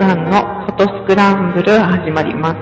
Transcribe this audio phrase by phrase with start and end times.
[0.00, 2.56] さんのフォトスクランブル始まります。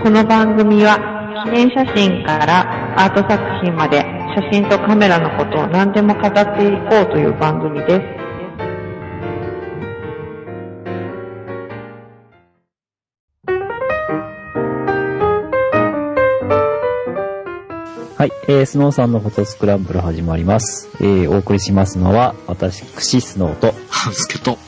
[0.00, 0.96] この番組は
[1.44, 3.98] 記念写真からアート作品まで
[4.36, 8.22] 写真とカメラのことを何でも語っていこうという番組です。
[18.18, 20.88] はい、えー、スノーさんのフォトスクランブル始まります。
[21.00, 22.84] えー、お送りしますのは、私、
[23.20, 24.58] スノーと、半助と、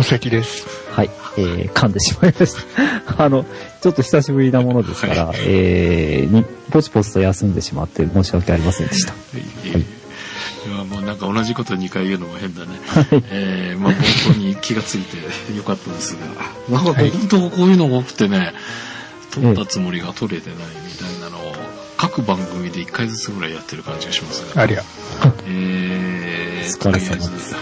[0.00, 0.66] 戸籍です。
[0.92, 2.62] はい、えー、噛んでしまいました。
[3.22, 3.44] あの、
[3.82, 9.12] ちょっと久しぶりなものですから、えー、に、ポチポチと休んでしまって申し訳ありませんでした。
[9.12, 12.80] いやいやもうなんか同じこと2回言うのも変だね。
[13.30, 15.16] えー、まあ本当に気がついて
[15.54, 16.26] よかったですが、
[16.74, 18.54] なんか本当こういうのが多くてね、
[19.30, 21.54] 撮ったつもりが撮れてないみたいなのを、
[21.98, 24.82] 各番組で1回ずつぐらいやってる感じがしますが、ありゃ。
[25.46, 27.54] えー、お疲れ様です、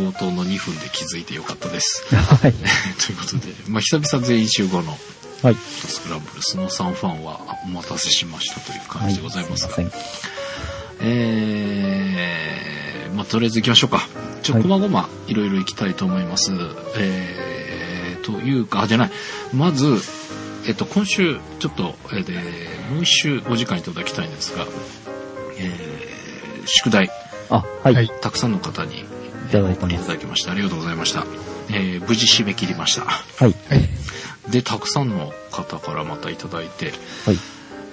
[0.00, 2.04] 冒頭の2分で気づいてよかったです。
[2.14, 2.54] はい。
[3.04, 4.98] ということで、まあ久々全員集合の
[5.42, 5.54] はい。
[5.54, 9.90] スクランブル、スノーさんファンはお待たせしましたという感じでございますが、すいま
[11.00, 14.06] えー、まあ、とりあえず行きましょうか。
[14.42, 16.52] ちょ、はいこまごま、いろいろ行きたいと思います。
[16.96, 19.10] えー、というか、あ、じゃない。
[19.54, 19.96] まず、
[20.66, 22.34] えっと、今週、ちょっと、えーで、
[22.92, 24.66] もう一週お時間いただきたいんですが、
[25.58, 27.10] えー、宿題。
[27.48, 27.94] あ、はい。
[27.94, 29.04] はいたくさんの方に、い
[29.50, 30.52] ただいてお送りいますただきました。
[30.52, 31.26] ありがとうございました。
[31.70, 33.04] えー、無事締め切りました。
[33.04, 33.54] はい。
[34.50, 36.92] で、たくさんの方からまたいただいて、
[37.24, 37.38] はい。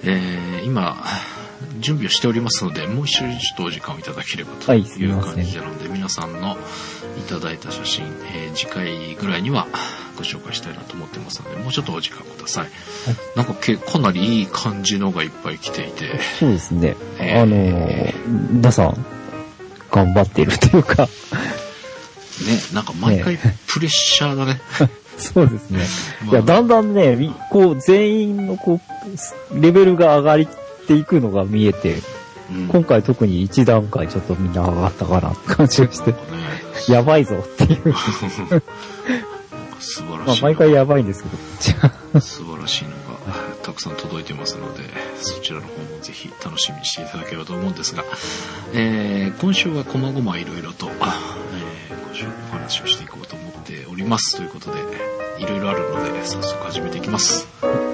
[0.03, 0.97] えー今、
[1.80, 6.58] 準備をしておりますので、もう一週ちょっとお時間をいただければとはいすいうみません感じなので、皆さんの
[7.17, 9.67] いただいた写真、えー次回ぐらいには
[10.17, 12.69] ご紹介したいなと思ってますので、もうちょっとお時間ください。
[13.36, 16.95] なんかけかなりいい感じのがいっぱい来ていて、そうですね。
[17.19, 19.05] えーあのー、皆さん、
[19.98, 21.09] 頑張っているというか、ね、
[22.73, 24.61] なんか毎回プレッシャーだね。
[25.17, 25.80] そうですね。
[26.26, 28.80] まあいや、だんだんね、みこう、全員のこ
[29.52, 30.54] う、レベルが上がっ
[30.88, 36.17] ていくのが見えて、うん今回特に一段階ちょっとみんな上がったかなって感じがして、ね
[36.88, 37.94] やばいぞっていう。
[39.80, 40.44] 素晴らまあしい。
[40.44, 43.07] 毎回やばいんですけど、素晴らしいのが
[43.67, 44.83] たくさん届いてますので
[45.17, 48.05] そちらの方もぜひ楽しみにしていただければと思うんですが、
[48.73, 54.38] えー今週はこまごまいろいろと、えーご紹お話をしていこうと思っております。
[54.38, 54.80] ということで
[55.39, 57.86] いろいろあるので早速始めていきます。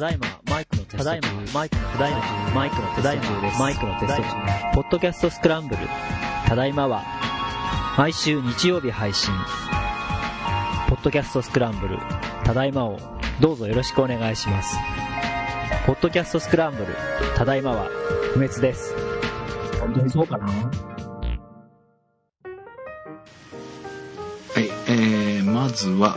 [0.00, 1.04] だいま、マイクのテスト中。
[1.04, 2.20] ただいま、マイクの、ただいま、
[2.54, 3.58] マイクのテスト中。
[3.58, 4.32] マイクのテスト中。
[4.74, 5.88] ポッドキャストスクランブル。
[6.46, 7.04] ただいまは、
[7.98, 9.32] 毎週日曜日配信。
[10.88, 11.98] ポッドキャストスクランブル。
[12.44, 12.98] ただいまを、
[13.40, 14.76] どうぞよろしくお願いします。
[15.86, 16.96] ポッドキャストスクランブル。
[17.36, 17.84] ただいまは、
[18.32, 18.94] 不滅です。
[19.80, 20.46] 本当にそうかな？
[20.46, 20.52] は
[24.60, 26.16] いえーまずは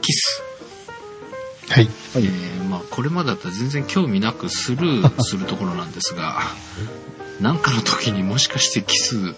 [0.00, 0.42] キス
[1.70, 1.84] はい。
[1.84, 2.24] はい。
[2.24, 6.40] えーまあこれまでだったら全然興味なくスルー するところなんですが
[7.40, 9.34] 何かの時にもしかしてキス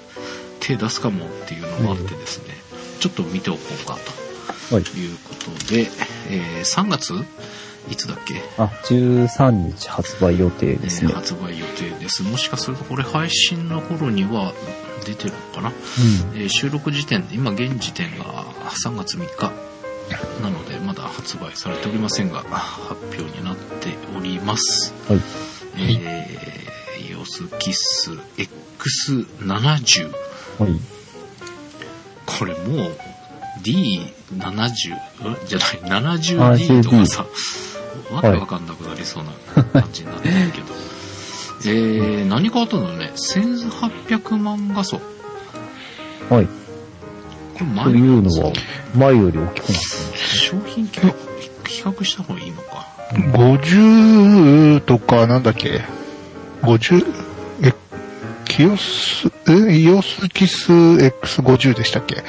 [0.60, 2.56] 手出すかもっていうのもあってですね、
[3.00, 3.98] ちょっと見ておこうか
[4.74, 4.84] はい。
[4.84, 5.90] ということで、
[6.28, 7.14] えー3月
[7.90, 11.08] いつだっけ、あ、13日発売予定えですね。
[11.08, 12.22] ー発売予定です。
[12.22, 14.52] もしかするとこれ配信の頃には
[15.04, 16.40] 出てるのかな、うん。
[16.40, 18.44] えー収録時点で今現時点が
[18.84, 19.52] 3月3日
[20.42, 24.94] なのでまだ発売されておりませんが発表になっております。
[25.08, 25.20] はい。
[25.76, 30.10] えー、ヨスキス X70
[30.58, 30.80] はい。
[32.26, 32.96] これもう
[33.62, 37.26] D70 んじゃない 70D とかさ。
[38.12, 39.32] わけわかんなくなりそうな
[39.64, 40.66] 感じになってるけど、
[41.66, 43.12] えー、何変わったのね。
[43.14, 45.00] 1800万画素
[46.28, 46.61] こはい。
[47.82, 48.52] というのは、
[48.94, 49.80] 前より大きくなっ
[50.12, 51.32] て商品価格
[51.68, 52.86] 比較した方がいいのか。
[53.12, 55.82] 50とか、なんだっけ
[56.62, 57.04] ?50、
[57.62, 57.74] え、
[58.44, 62.24] キオス、え、イオスキス？X50 でしたっけ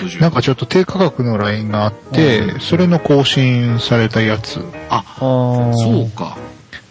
[0.00, 4.60] ？X50 なんかちょっと低価格のラインがあって、それの更新されたやつ。
[4.90, 5.04] あ
[5.74, 6.36] そうか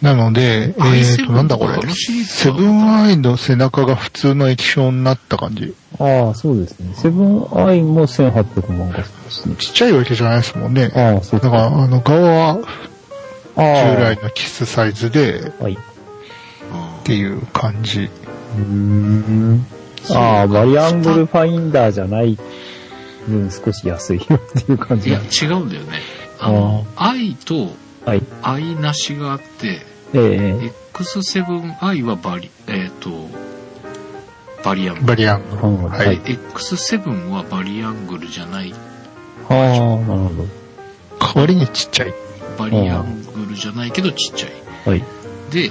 [0.02, 5.74] なので、え i7 ーと、なんだこれセブンアイの背中が普通の液晶になった感じ。
[5.98, 6.94] ああ、そうですね。
[6.94, 9.56] セブンアイも1800万画素ですね。
[9.58, 10.92] ちっちゃいわけじゃないですもんね。
[10.94, 12.58] ああ、そうだから、あの、側は
[13.56, 15.72] 従来のキスサイズで、はい。
[15.72, 18.02] うんっていう感じ。
[18.02, 19.66] うーん。
[20.10, 22.38] ああ、バリアングルファインダーじゃない
[23.28, 26.00] 分少し安いよっていう感いや違うんだよね。
[26.38, 27.72] あの、 i と
[28.04, 28.22] はい。
[28.42, 29.80] i なしがあって、
[30.14, 30.18] え
[30.62, 33.28] え X7i はバリ、えっ、と、
[34.64, 35.06] バリアングル。
[35.06, 35.62] バリアングル。
[35.62, 36.18] うんははいい。
[36.18, 38.74] X7 はバリアングルじゃない。
[39.48, 40.46] ああ、なるほ
[41.20, 42.14] 代わりにちっちゃい。
[42.58, 44.52] バリアングルじゃないけどちっちゃい。
[44.84, 44.90] ど。
[44.90, 45.04] はい。
[45.50, 45.70] で、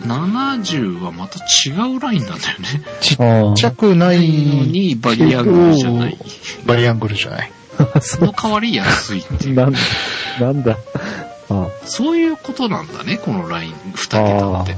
[0.00, 2.68] 70はまた違うラインなんだよね。
[3.00, 3.16] ちっ。
[3.54, 6.18] ちゃくなないいのにバリアングルじゃない。
[6.66, 7.52] バリアングルじゃない。
[8.00, 9.54] その代わり安いっていう。
[9.56, 9.70] な
[10.40, 10.76] なんだ。
[11.50, 14.76] あそういうことなんだね、このライン、2桁って。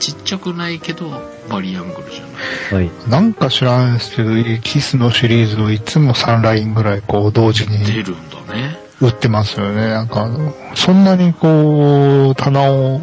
[0.00, 1.10] ちっちゃくないけど、
[1.48, 2.86] バリアングルじゃない。
[2.86, 3.10] はい。
[3.10, 4.30] なんか知らんですけど、
[4.62, 8.78] キスのシリーズをいつも3ラインぐらいこう同時に出るんだね。
[9.00, 9.88] 売ってますよね。
[9.88, 13.00] なんかあの、そんなにこう、棚を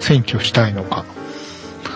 [0.00, 1.04] 占拠したいのか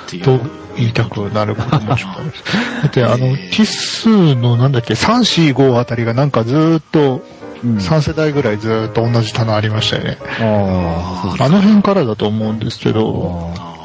[0.07, 0.25] っていう。
[0.25, 0.41] と
[0.77, 2.45] 言いたくなることもちょっとあります。
[2.83, 10.19] だってあのえー、キスのなんだっけ、3、4、5あたりがなんかずーっと、うん3世代ぐらいずーっと同じ棚ありましたよね。
[10.41, 13.79] あああの辺からだと思うんですけあど。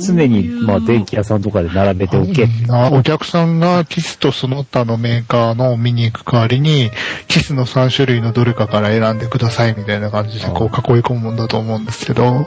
[0.00, 2.46] 常に、まあ、電気屋さんとかで並べておけ。
[2.66, 6.90] なお客さんがキスとその他のメーカーのを見に行く代わりに、
[7.28, 12.46] キスの3種類のどれかから選んでくださいみたいな感じでこう囲い込むもんだと思うんですけど、うん。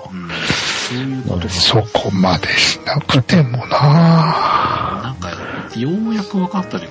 [1.49, 5.29] そこまでしなくてもななんか、
[5.77, 6.87] ようやく分かったね、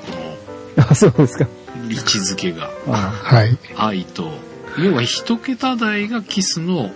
[0.76, 1.46] こあ、そうですか。
[1.88, 2.70] の位置づけが。
[2.86, 3.58] あはい。
[3.76, 4.30] 愛と、
[4.78, 6.90] 要は一桁台がキスの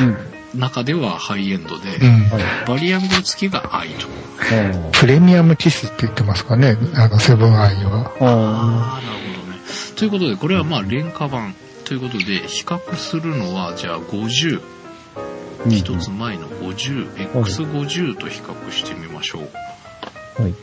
[0.00, 0.02] あ。
[0.02, 0.16] うん。
[0.54, 2.24] 中ではハイエンドで、うん。
[2.30, 2.68] はい。
[2.68, 4.06] バリアングル付きが愛と。
[4.40, 8.12] あプレミアムキスって言ってますかね、あの、セブンアイは。
[8.20, 8.98] あ。
[8.98, 9.58] あなるほどね。
[9.96, 14.60] ということで、これはまあ廉価版ということで、比較するのは、じゃあ50、
[15.16, 15.68] あ。
[15.68, 20.42] 一つ前の50、X50 と比較してみましょう。
[20.42, 20.54] はい。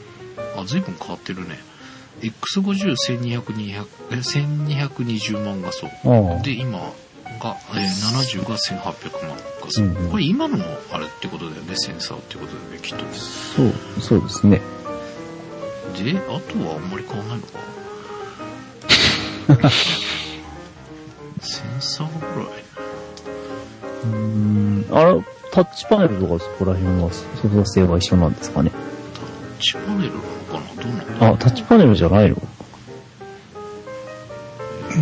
[0.58, 1.60] あ、随分変わってるね。
[2.22, 5.88] X50、1200、200え1220万画素。
[6.44, 6.86] で、今が、
[7.74, 7.86] えー
[8.40, 9.84] 70が1800万画素。
[9.84, 10.58] うんうんこれ今の
[10.92, 13.06] あれってことだよね、センサーってことだよね、きっと。
[13.14, 14.62] そう、そうですね。
[16.04, 16.22] で、あ
[16.52, 17.60] とはあんまり変わんないのか。
[21.42, 22.50] センサーぐらい。
[24.04, 24.86] うーん。
[24.92, 25.22] あれ、
[25.52, 28.72] タッチパネルとかそこら辺は操作性は一緒なんですかね。
[29.14, 30.20] タッチパネルな
[31.20, 32.36] あ、タッチパネルじゃないの？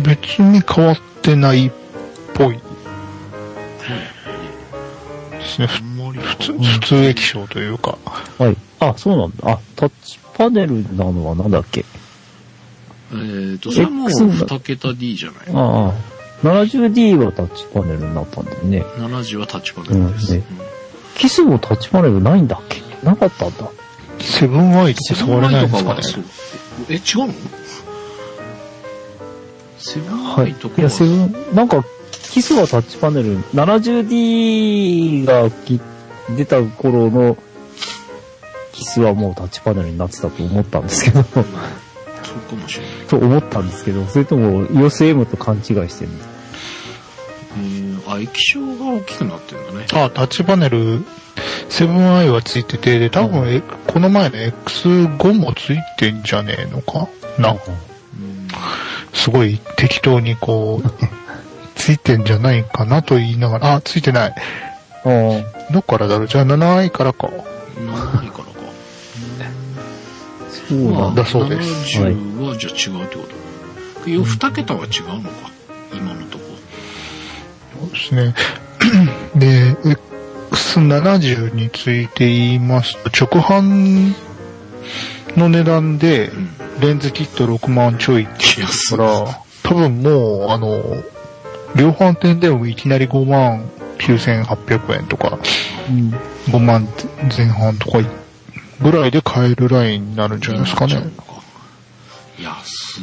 [0.04, 1.70] 別に変わってないっ
[2.34, 2.60] ぽいで
[5.44, 5.66] すね。
[5.68, 7.96] 普通、普通液晶というか。
[8.38, 8.56] はい。
[8.80, 9.52] あ、そうなんだ。
[9.52, 11.84] あ、タッチパネルなのはなんだっけ？
[13.12, 15.40] えーと、それはもう X 2桁 D じゃない？
[15.54, 15.94] ああ。
[16.42, 18.82] 70D はタッチパネルになったんだよね。
[18.98, 20.34] 70はタッチパネルです。
[20.34, 20.46] うんね
[21.16, 22.82] キスもタッチパネルないんだっけ？
[23.06, 23.70] なかったんだ。
[24.24, 26.00] セブンアイとか触れないんですかね？
[26.90, 27.34] え、違うの？
[29.78, 30.46] セブンはい。
[30.46, 31.84] アイとかは、いや、セブン、なんか、
[32.30, 35.80] キスはタッチパネル、70D がき
[36.36, 37.36] 出た頃の
[38.72, 41.52] キスはもうタッチパネルになってたと思ったんですけど、そうか
[42.56, 42.94] もしれない。
[43.06, 46.28] と思ったんですけど、それとも EOSM と勘違いしてるんです
[47.56, 49.86] えー、あ、液晶が大きくなってるんだね。
[49.92, 51.04] あ、タッチパネル、
[51.68, 57.08] セブンアイはついてて、で、多分、えこの前の X5 もついてんじゃねえのか？
[57.38, 57.52] な。
[57.52, 57.58] うん
[59.12, 60.90] すごい適当にこう、
[61.76, 64.30] ついてんじゃないかなと言いながら、あ、ついてない。
[64.30, 64.34] あ
[65.08, 66.28] あ、どっからだろう？
[66.28, 67.28] じゃあ 7i からか。
[67.28, 68.54] 7位からか。
[70.68, 71.22] そうなんだ。
[71.22, 73.22] だそうです70はじゃあ違うってこ
[74.04, 74.10] と。
[74.10, 75.50] 要2桁は違うのか。
[75.92, 76.43] 今のとこ。
[77.94, 78.34] ですね。
[79.34, 79.74] で、
[80.52, 84.14] X70 について言いますと、直販
[85.36, 86.50] の値段でう、ん。
[86.80, 88.96] レンズキット6万ちょいって安い。
[88.96, 90.82] から、多分もう、あの、
[91.76, 95.38] 量販店でもいきなり5万9800円とか、
[95.88, 96.10] うん。
[96.46, 96.86] 5万
[97.36, 97.98] 前半とか
[98.82, 101.02] ぐらいで買えるラインになるんじゃないですかね。
[102.38, 103.00] 安。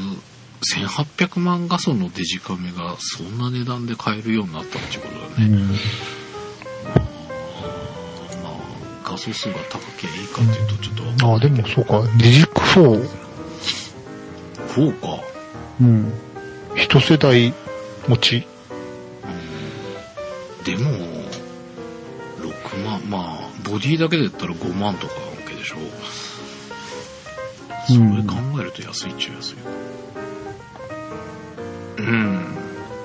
[0.61, 5.47] 1800万画素のデジカメがそんな値段で買えるようになったってことだね。
[5.47, 5.69] うん。
[5.69, 5.75] ま
[8.49, 8.53] あ、
[9.03, 13.09] 画素数が高ければいいかっていうとちょっとわかんああ、でもそうか、デジック4、
[14.75, 15.23] 4か。
[15.81, 16.13] うん。
[16.75, 17.53] 一世代
[18.07, 18.47] 持ち。
[20.63, 20.91] でも、
[22.39, 25.77] 6万、まあ、ボディだけで言ったら5万とかなわけでしょ。
[27.87, 29.69] それ考えると安いっちゃ安いか。
[29.69, 29.90] うん。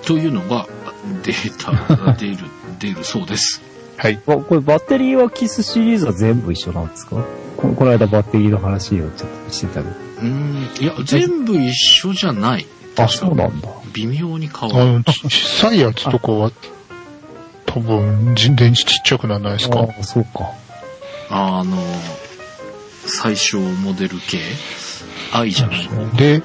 [0.04, 0.66] というのが、
[1.24, 2.36] データが出る、
[2.78, 3.62] 出るそうです。
[3.96, 4.20] はい。
[4.26, 7.16] あこれバッテリーはキスシリーズは全部一緒なんですか？
[7.56, 9.94] ここの間バッテリーの話をちょっとしてたけど。
[10.22, 10.68] うん。
[10.80, 12.66] いや、全部一緒じゃない。
[12.96, 13.68] あ、そうなんだ。
[13.92, 15.04] 微妙に変あわる。
[15.04, 16.52] 小さいやつとかは、
[17.64, 19.80] 多分、電池ちっちゃくならないですか？
[19.80, 20.50] ああ、そうか。
[21.30, 21.76] あの、
[23.06, 24.38] 最小モデル系？
[25.32, 25.88] 愛じゃない。
[26.16, 26.42] で、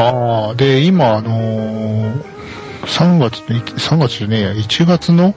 [0.00, 2.22] ああ、で、今、あのー、
[2.82, 5.34] 3月の、3月じゃねえや、1月の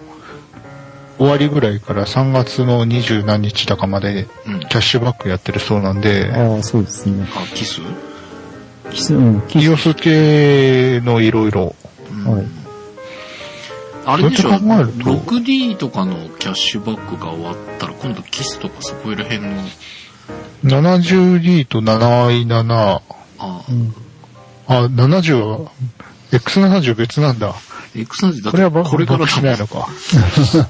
[1.17, 4.60] 終わりぐらいから3月の20何日だかまでうん。
[4.62, 7.27] キャッシュバックやってるそうなんで、ああ、そうですね。
[7.36, 7.82] あ、キス？
[8.91, 9.63] キス、うん、キス。
[9.63, 11.75] イオス系のいろいろ、
[12.12, 12.46] うんはい
[14.05, 19.51] あれでしょ、そうやって考えると？6D とかのキャッシュバックが終わったら、今度キスとかそこら辺の、
[20.65, 23.01] 70D と 7i7、
[23.39, 23.96] あ、うん。
[24.67, 25.72] あ、70は、
[26.32, 27.53] X70 別なんだ。
[27.96, 29.88] X なんてだこれはばってこれからしないだのか。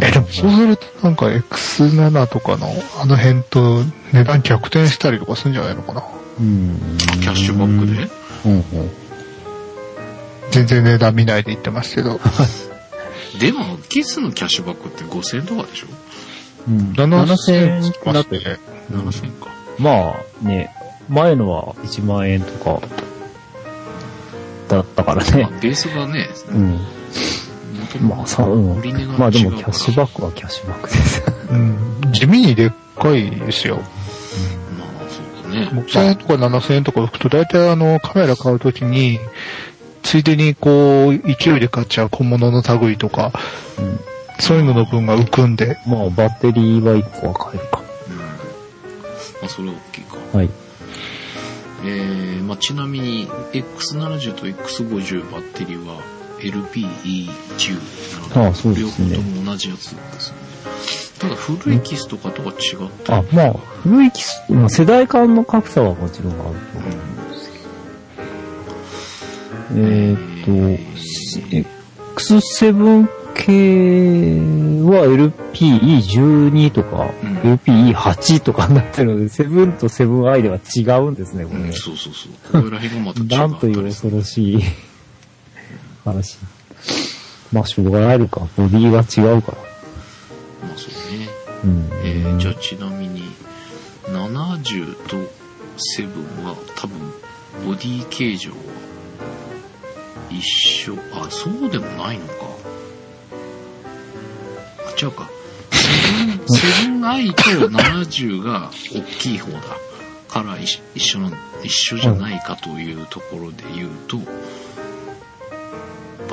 [0.00, 2.68] え、でもそうするとなんか X7 とかの
[3.00, 6.02] あの辺と値段逆転したりとかするんじゃないのかな。
[6.40, 6.98] うん。
[6.98, 8.10] キャッシュバックで？
[8.46, 8.90] うんうん。
[10.50, 12.20] 全然値段見ないで言ってますけど。
[13.38, 15.86] でも、キスのキャッシュバックって5000とかでしょ？
[16.68, 16.92] うん。
[16.92, 18.58] 7000円7000円だって、
[18.92, 19.48] ?7000 か。
[19.78, 20.74] まあね、
[21.10, 22.80] 前のは1万円とか、
[24.68, 25.58] だったからまあね。
[25.60, 26.78] ベースがね、うん。
[28.08, 28.66] まあさ、うん。
[29.18, 31.22] まあでもキャッシュバックはキャッシュバックです。
[31.50, 32.12] うん。
[32.12, 33.76] 地味にでっかいですよ。
[33.76, 33.86] まあ、
[35.10, 35.82] そうだね。
[35.82, 39.18] 6000円とか7000円とか浮くと大体あのカメラ買うときに、
[40.02, 43.32] ついでにこう勢いで買っちゃう小物の類とか、
[43.78, 43.98] うん。
[44.38, 47.82] そういうのの分が浮くんで、まあバッテリーは1個は買えるか。
[48.08, 48.16] うん。
[48.16, 48.24] ま
[49.42, 50.16] あ、それは大きいか。
[50.38, 50.50] はい。
[51.84, 56.02] えー、まあ、ちなみに、X70 と X50 バッテリーは
[56.40, 60.38] LPE10 なので、ですね両方とも同じやつですね。
[61.18, 67.64] ただ、古いキスとかとは違って、あ、まあ、古い機種、まあ世代間の格差はもちろんあると思うんですけど。
[69.76, 70.50] えーっと、
[72.16, 74.40] X7 系
[74.84, 81.66] は LPE12 とか、うん LPE8 とかになってるので、7と 7i では違うんですね、これね。
[81.66, 82.32] うん、そうそうそう。
[82.52, 84.62] ここら辺がまた違ったなんという恐ろしい
[86.04, 86.38] 話。
[87.52, 88.40] まあ、しょうがないのか。
[88.56, 89.58] ボディが違うから。
[90.68, 91.28] まあ、そうね。
[91.64, 91.90] うん。
[92.04, 93.22] えー、じゃあちなみに、
[94.06, 95.16] 70と
[95.96, 96.98] 7は多分、
[97.66, 98.56] ボディ形状は
[100.30, 100.94] 一緒。
[101.14, 102.49] あ、そうでもないのか。
[104.96, 105.30] あ、違うか。
[105.70, 109.60] 7i と70が大きい方だ。
[110.30, 111.30] から一一緒の、
[111.64, 114.24] 一緒じゃないかというところで言うと、バ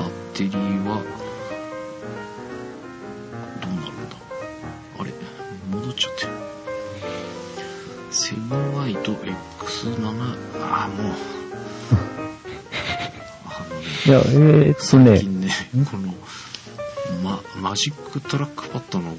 [0.06, 1.02] ッテリーは、
[3.60, 4.16] どうなるんだ
[5.00, 5.12] あれ
[5.70, 6.32] 戻っちゃってる。
[8.12, 10.06] 7i と X7、
[10.62, 11.12] ああ、もう。
[13.46, 15.50] あのね、いや、えー、っと最ね、近ね、
[15.90, 16.14] この、ま、
[17.60, 19.14] マジックトラックパッドの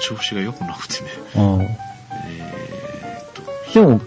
[0.00, 3.42] 調子が良くなくてね、えーっと、
[3.74, 4.00] でも、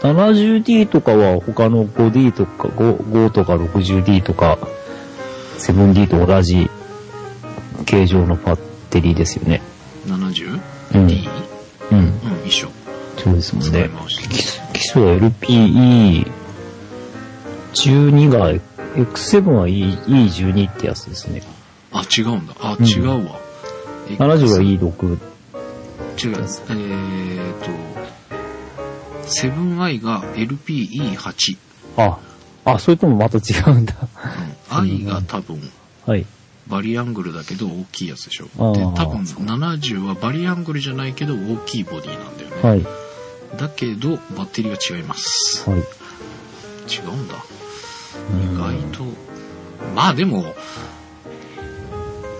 [0.00, 4.58] 70D とかは他の 5D とか 5, 5とか 60D とか
[5.58, 6.68] 7D と同じ
[7.86, 9.62] 形状のバッテリーですよね。
[10.06, 10.60] 70?
[10.94, 11.00] うん。
[11.00, 11.08] うん。
[11.98, 12.68] うん、一緒。
[13.16, 13.88] そうですもんね。
[14.08, 15.16] 基礎基礎は
[17.72, 18.52] LPE12 が
[18.96, 21.42] X7 は E- E12 ってやつですね。
[21.94, 22.54] あ、違うんだ。
[22.60, 23.40] あ、うん違うわ。
[24.08, 25.12] 70は E6。
[25.12, 25.18] 違う。
[26.16, 27.70] えーっと、
[29.26, 31.56] 7i が LPE8。
[31.96, 32.18] あ、
[32.64, 33.94] あ、それともまた違うんだ。
[34.72, 35.60] うん、i が多分、
[36.06, 36.26] はい。
[36.66, 38.44] バリアングルだけど大きいやつでしょ。
[38.44, 38.50] で、
[38.94, 42.62] 多分70はバリアングルじゃないけど大きいボディなんだよね。
[42.62, 42.86] はい。
[43.58, 45.68] だけど、バッテリーが違います。
[45.68, 45.80] はい。
[45.80, 47.34] 違うんだ。
[48.42, 49.04] 意外と。
[49.94, 50.54] まあでも、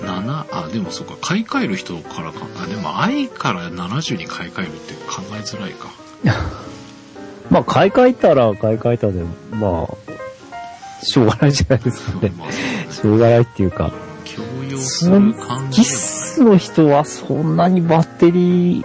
[0.04, 5.88] 7、あ、でもそうか、買い替える人からか、あ、でも i から70に買い替えるって考えづらいか。
[7.50, 12.32] まあ、買い替えたら買い替えたで、まあ、しょうがないじゃないですかね。
[12.36, 13.92] まあ、しょうがないっていうか。
[14.24, 18.84] 強要する感じキスの人はそんなにバッテリー、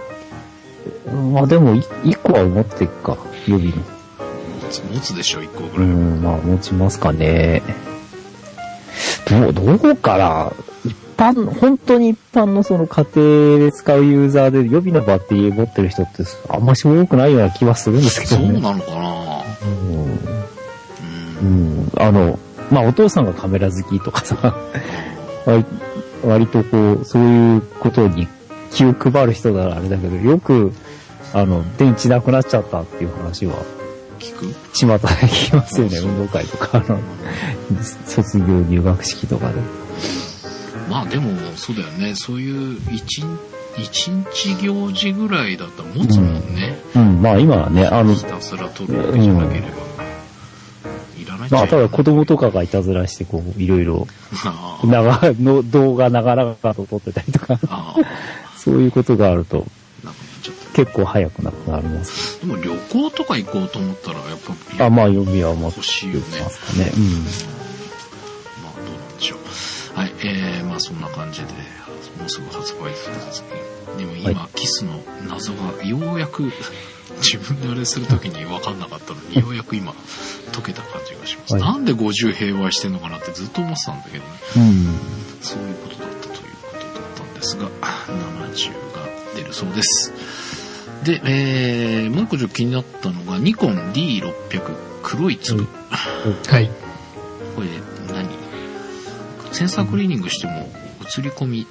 [1.32, 3.76] まあでも、い一個は持っていくか、予備の。
[3.76, 3.82] 持
[4.70, 5.88] つ持つでしょ、1個ぐうらい。
[5.88, 7.62] ん、まあ持ちますかね。
[9.28, 10.52] どう、どうかな
[10.84, 18.60] 一般、本当に一般のその家庭で使うユーザーで予備のバッテリー持ってる人ってあんまし多くないような気はするんですけそうどね。
[18.60, 20.20] なのかなうんうん
[21.42, 21.44] う。
[21.44, 22.38] ん、あの、
[22.70, 24.56] まあお父さんがカメラ好きとかさ、
[25.44, 25.64] 割
[26.24, 28.26] 割とこう、そういうことに
[28.70, 30.72] 気を配る人ならあれだけど、よく、
[31.34, 33.54] あの、電池なくなっちゃったっていう話は、
[34.18, 34.46] 聞く？
[34.74, 36.98] 巷で聞きますよね、運動会とか、あの、
[38.06, 39.54] 卒業入学式とかで。
[40.90, 42.16] まあでも、そうだよね。
[42.16, 43.22] そういう一
[43.76, 46.76] 日、行事ぐらいだったら持つもんね。
[46.96, 49.68] うん、まあ今はね、あの、ひたすら取るわけじゃなければ。
[51.16, 52.50] いらないっちゃまあただ子供とか。
[52.50, 54.08] かがいたずらして、こう、いろいろ、
[54.84, 57.94] 長、の動画長々と撮ってたりとか、あ
[58.58, 59.66] そういうことがあると。
[60.72, 62.40] 結構早くなくなります。
[62.40, 64.38] でも旅行とか行こうと思ったら、やっ
[64.78, 66.92] ぱ、あ、まあ読みはもう、欲しいよねますかね。
[66.96, 67.59] うん。
[69.94, 71.46] はい、えー、まあそんな感じで、
[72.18, 73.48] もうすぐ発売ですね。
[73.98, 76.50] でも今、はキスの謎がようやく
[77.20, 79.94] 自分であれするときに分かんなかったのに、ようやく今
[80.52, 81.54] 解けた感じがします。
[81.54, 84.30] はいなんで50平和してんのかなってずっと思ってたんだけどね。
[84.56, 84.98] うん。
[85.42, 90.12] そういうことだったということだったんですが、70が出るそうです。
[91.04, 95.66] で、えー、もう一個気になったのが、ニコン D600 黒い粒。
[95.90, 96.70] はい。
[97.56, 97.89] これ何
[99.52, 100.70] センサークリーニングしても
[101.18, 101.66] 映り込み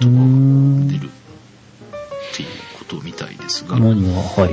[0.00, 0.88] うーん。
[0.88, 2.48] 出るっていう
[2.78, 4.50] ことみたいですが、何が、はい。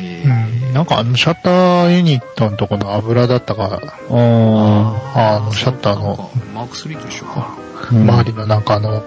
[0.00, 0.72] えーうん。
[0.74, 3.80] なんかあの、シャッターユニットのとこの油だったか、
[4.10, 7.32] ああの、シャッターのマーク3と一緒か。
[7.36, 7.56] あ、
[7.92, 9.02] うん周りのなんかあの、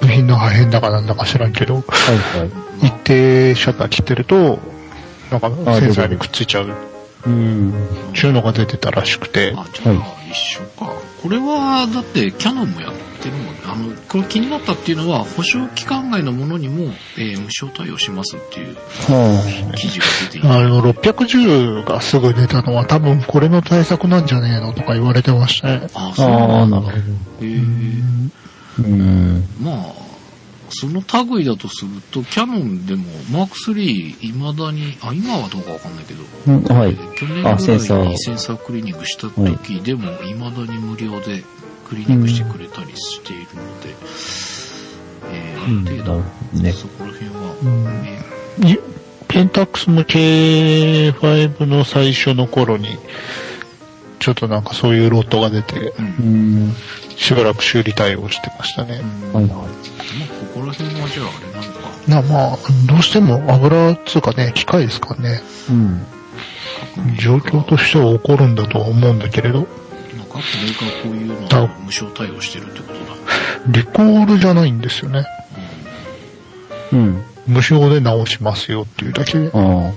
[0.00, 2.44] 部品の破片だかなんだか知らんけど、はいは
[2.82, 2.86] い。
[2.86, 4.58] 一定シャッター切ってると、
[5.30, 6.72] なんかあセンサーにくっついちゃう、
[7.26, 7.74] うん。
[8.14, 9.94] ちゅうのが出てたらしくて、あ、じゃあ
[10.30, 10.92] 一緒か。
[11.24, 13.52] これは、だってキャノンもやってるもんね。
[13.64, 20.46] あの、これ気になったっていうのは、保証期間外のものにも、えー無償対応しますっていうは記事が出ていて。
[20.46, 25.88] あの、610がすぐ出たのは多分これの対策なんじゃねえのとか言われてましたね。
[25.94, 26.14] あ、あ。
[26.14, 26.80] そうなんだ。
[26.82, 27.08] なるほ
[27.40, 27.46] ど。
[27.46, 28.30] へー
[28.80, 29.48] うん。
[29.62, 29.76] まあ、
[30.74, 31.02] その
[31.36, 36.90] 類だとすると、キャノンでも、マーク3、未だに、あ、今はどうかわかんないけど、うんはい。
[36.90, 38.04] えー去年ぐらいあセンサー。
[38.08, 41.44] にセンサークリーニングした時でも、未だに無料で
[41.88, 43.94] クリーニングしてくれたりしているので、
[45.32, 46.22] えーあうんる程
[46.52, 46.72] 度、ね。
[46.72, 47.84] そこら辺は、うん。
[48.02, 48.22] ね
[48.64, 48.76] い
[49.28, 52.98] ペンタックスも K5 の最初の頃に、
[54.24, 56.74] ちょっとなんかそういうロットが出て、うんうん。
[57.14, 58.92] しばらく修理対応してましたね。
[58.94, 59.46] はいはい。
[59.48, 59.66] まあ、こ
[60.54, 66.06] こら辺はじゃああれなのか、なまあ、どうしても油っつうかね、機械ですからね、うん。
[67.18, 69.68] 状況としては起こるんだとは思うんだけれど、なんか
[70.16, 72.98] 各メーカーこういうのは無償対応してるってことだ。
[73.68, 75.26] リコールじゃないんですよね。
[76.94, 77.22] うん。
[77.46, 79.50] 無償で直しますよっていうだけで。
[79.52, 79.92] あ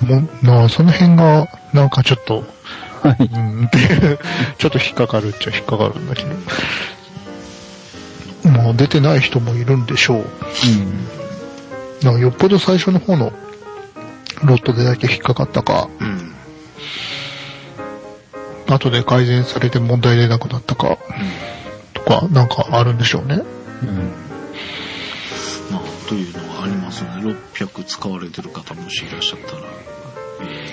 [0.00, 2.57] もうなあその辺が、なんかちょっと、あ。
[3.02, 3.24] はい。
[3.24, 4.18] うんっていう、
[4.58, 6.28] ちょっと引っかかるっちゃ引っかかるんだけど。
[8.50, 10.24] もう出てない人もいるんでしょう。
[12.04, 13.32] なんかよっぽど最初の方の
[14.44, 16.06] ロットでだけ引っかかったか、うん。
[16.06, 16.10] う
[18.72, 18.74] ん。
[18.74, 20.98] 後で改善されて問題出なくなったか、
[21.94, 23.42] とか、なんかあるんでしょうね。
[23.82, 24.12] うん。
[25.70, 29.62] まあ、というのがありますので、600使われてる方もしいらっしゃったら、
[30.42, 30.67] えー、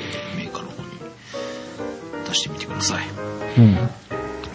[2.35, 3.05] してみてください。
[3.57, 3.89] うん。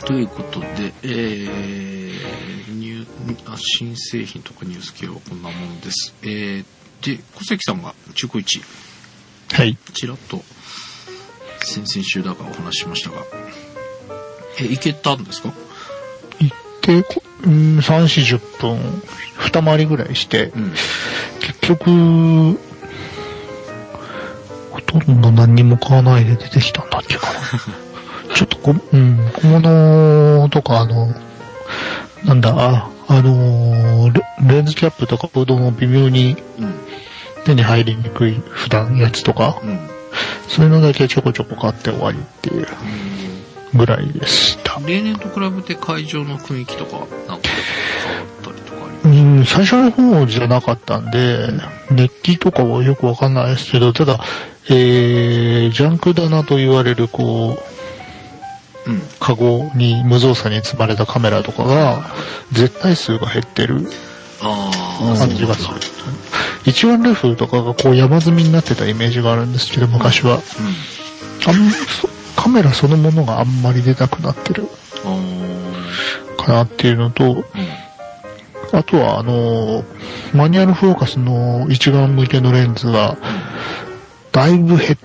[0.07, 0.67] ということで、
[1.03, 3.07] えー、ニュ
[3.57, 6.15] 新製品とかニュース系はこんなもんです。
[6.23, 6.65] えー、
[7.17, 8.63] で、小関さんが中古市、
[9.53, 9.77] はい。
[9.93, 10.43] ちらっと
[11.65, 13.25] 先々週だからお話ししましたが、
[14.61, 15.53] え、行けたんですか？
[16.41, 19.03] 行って、こうん、3、40分、
[19.39, 20.75] 二回りぐらいして、うん。
[21.41, 22.59] 結局、
[25.15, 27.41] ほとんど何にも買わないで出てきたんだっけかな。
[28.35, 31.15] ちょっとこ、うん、小物とかあの、
[32.25, 36.75] なんだ、ああのレ、レンズキャップとかブドウも微妙にうん。
[37.45, 39.79] 手に入りにくい普段やつとか、うん。
[40.49, 42.67] そういうのだけちょこちょこ買って終わりっていう
[43.75, 44.81] ぐらいでした。
[44.87, 47.49] 例年と比べて会場の雰囲気とか、なんか
[49.11, 51.49] うん、最初の方じゃなかったんで、
[51.91, 54.21] 熱気とかはよくわかんないですけど、ただ、
[54.69, 57.59] えー、ジャンク棚と言われる、こ
[58.87, 59.03] う、うん。
[59.19, 62.11] カゴに無造作に積まれたカメラとかが、
[62.53, 63.87] 絶対数が減ってる
[64.41, 64.71] あ
[65.03, 65.75] あ、感じがする。
[66.65, 70.41] 一眼レフとかがこう山積みになってたイメージがあるんですけど、昔は。
[71.47, 74.67] あんそカメラそのものがあんまり出なくなってる
[75.05, 75.13] うん。
[76.39, 77.45] あかなっていうのと、ーうん。
[78.73, 79.85] あとはあの、
[80.33, 83.17] マニュアルフォーカスの一眼向けのレンズが、
[84.33, 84.97] だいぶ減っ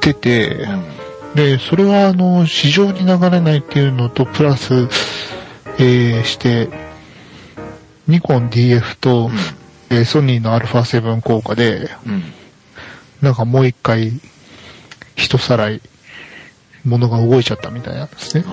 [0.00, 1.34] てて、うん。
[1.34, 4.88] で、それはあの、市場に流れないっていうのと、プラス、
[5.78, 6.68] えー、して、
[8.06, 9.30] ニコン DF と、
[9.88, 12.22] でソニーの α7 効果で、うん。
[13.20, 14.20] なんかもう一回、
[15.16, 15.80] 一さらい、
[16.84, 18.44] ものが動いちゃったみたいなんですね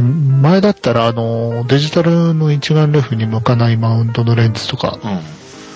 [0.00, 5.22] 前だったら、あの、デジタルの一眼レフに向かないマウントのレンズとか、どね。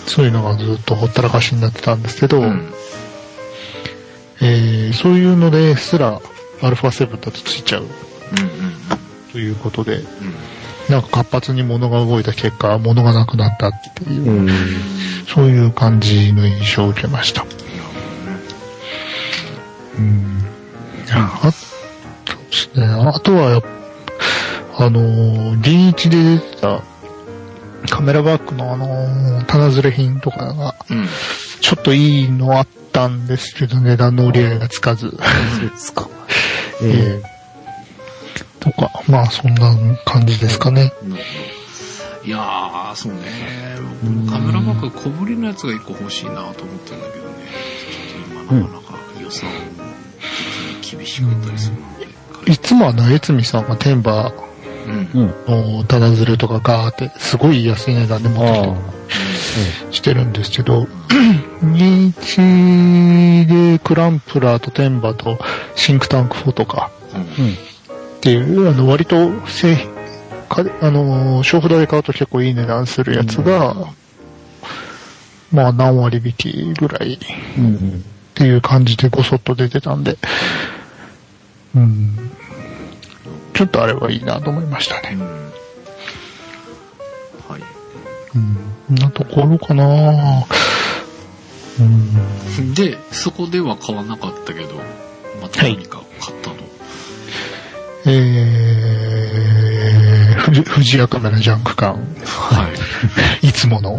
[0.06, 2.44] そういうのがずっとほったらかしになってたんですけど、うん。
[2.44, 2.72] うん。
[4.40, 6.20] えーそういうのですら、
[6.60, 7.88] α7 だとついちゃううん
[9.32, 10.34] ということで、うんうん。
[10.88, 14.48] なんか活発に物が動いた結果、物がなくなったっていう、うん。
[15.32, 17.44] そういう感じの印象を受けました。
[19.98, 20.44] うん。
[21.10, 21.52] あ
[22.24, 23.68] とですね、あとはやっぱ、
[24.80, 26.82] あのー、D1 で出てた
[27.90, 31.06] カメラバッグのあのー、棚ずれ品とかが、うん。
[31.60, 36.08] ちょっといいのあったんですけど、値段の折り合いがつかず、そうですか。
[36.82, 37.20] え
[38.60, 40.92] とか、まあそんな感じですかね。
[41.02, 42.26] なるほど。
[42.26, 43.20] いやー、そうね。
[44.02, 47.34] 僕もカメラバッグ小ぶりのやつが一個欲しいなと思ってるんだけどね。
[47.90, 49.50] ちょっと今なかなか予算
[50.82, 51.98] 厳しかったりするの
[52.44, 52.52] で。
[52.52, 54.47] いつもあの、えつみさんがテンバう
[54.92, 55.34] ん。
[55.46, 58.74] えう棚ずれとかガーって、すごい安い値段で持ってきあたり
[59.90, 60.86] してるんですけど、
[61.62, 65.38] 21でクランプラーとテンバと
[65.74, 66.90] シンクタンク4とか。
[68.18, 69.90] っていう、あの、割と製品、
[70.48, 73.76] かあのー、小札で買うと結構いい値段するやつが、
[75.52, 77.18] まあ何割引きぐらいっ。
[78.38, 80.16] ていう感じでごそっと出てたんで、
[81.74, 82.30] うん。
[83.58, 85.16] ちょっとあれはいいなと思いましたね。
[85.16, 85.20] うん。
[87.52, 87.62] はい。
[88.36, 88.94] うん。
[88.94, 90.46] なところかな
[91.80, 92.72] うん。
[92.74, 94.76] で、そこでは買わなかったけど、
[95.42, 96.56] また何か買ったの？
[98.06, 102.70] えー、富士富士屋カメラジャンク館、は
[103.42, 103.48] い。
[103.50, 103.98] いつもの、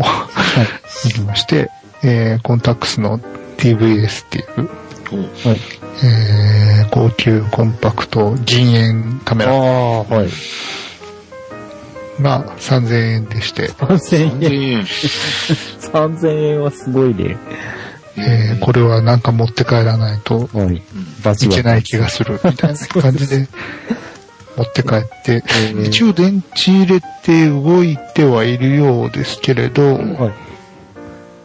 [1.03, 1.69] 行きまして、
[2.01, 3.19] えー、コンタックスの
[3.57, 4.69] TVS っていう、
[5.11, 5.29] おう
[6.03, 10.29] えー、高級コンパクト銀塩カメラああ、はい。
[12.21, 14.71] が3000円でして、3000 3000円。
[14.71, 14.83] 円。
[14.83, 17.37] 3000円はすごいね。
[18.17, 20.81] えー、これはなんか持って帰らないとはい。
[21.49, 23.47] けない気がするみたいな感じで
[24.57, 25.43] 持って帰って、
[25.85, 30.33] 一応電池入れて動いてはいるようですけれど、はい。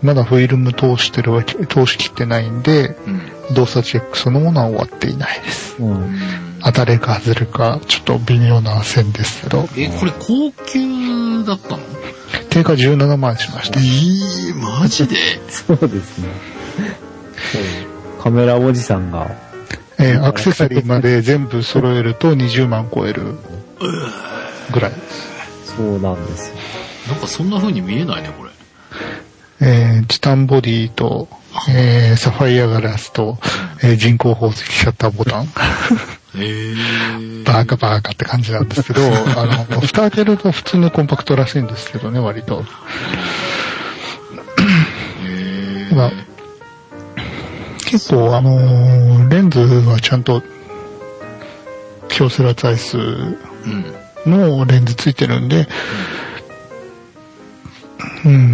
[0.03, 3.34] まだフィルム通してるわけ、通しきってないんで、うん。
[3.53, 5.77] 動作チェックそのものは終わっていないです。
[5.79, 5.91] うん。
[5.91, 6.19] うん
[6.67, 11.83] 当たれか外れか、ちょっと微妙な線ですけど、え、これ高級だったの？
[12.49, 13.79] 定価17万しました。
[13.81, 15.15] えー、マジで？
[15.51, 16.29] そうですね。
[18.23, 19.31] カメラおじさんが、
[19.99, 23.35] えーアクセサリーまで全部揃えると20万超える
[24.73, 24.93] ぐらい。
[25.67, 26.57] そうなんですよ。
[27.11, 28.51] なんかそんな風に見えないね、これ。
[29.61, 31.29] えーチタンボディと、
[31.71, 33.39] えーサファイアガラスと、
[33.83, 35.49] えー人工宝石シャッターボタン。
[36.37, 37.45] えー。
[37.45, 39.01] バーカバーカって感じなんですけど、
[39.41, 42.65] あの、蓋開けると普通のコンパクトらしいんですけどね、割と。
[45.25, 45.95] えー。
[45.95, 46.13] まあ
[47.87, 50.43] 結構あのーレンズはちゃんと、
[52.09, 53.95] 京セラツアイスうん。
[54.27, 55.67] のレンズついてるんで、うん、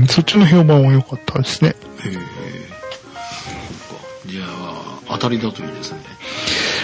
[0.08, 1.74] そっちの評判は良かったですね。
[2.04, 2.12] えー。
[2.12, 2.26] そっか。
[4.26, 5.98] じゃあ、当たりだといいですね。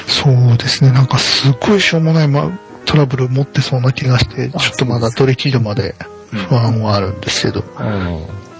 [0.06, 5.94] そうですね、なんかすっごいしょうもない、ま、トラブル持ってそうな気がして、ちょっとまだ取り切るまで
[6.30, 7.64] 不安はあるんですけど、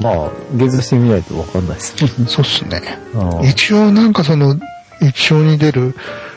[0.00, 2.26] まあ、ゲズしてみないとわかんないですね。
[2.28, 2.82] そうっすね。
[3.48, 4.58] 一応なんかその、
[5.00, 5.94] 一応に出る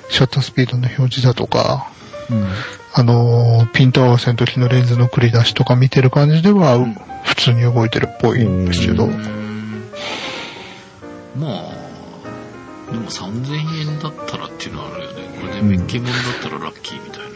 [0.10, 1.92] シャッタースピードの表示だとか、
[2.30, 2.48] うん。
[2.94, 6.96] あのーピント合わせの時のレンズの繰り出しとか見てる感じでは、ん。
[7.24, 9.14] 普通に動いてるっぽいんですけど、ま
[11.48, 11.72] あ、
[12.92, 15.22] でも3000円だったらっていうのはあるよね。
[15.40, 17.34] これでメッケモンだったらラッキーみたいなね。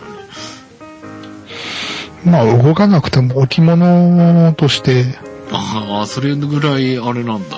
[2.25, 5.05] まあ動かなくても置物として、
[5.51, 7.57] ああ、それぐらいあれなんだ。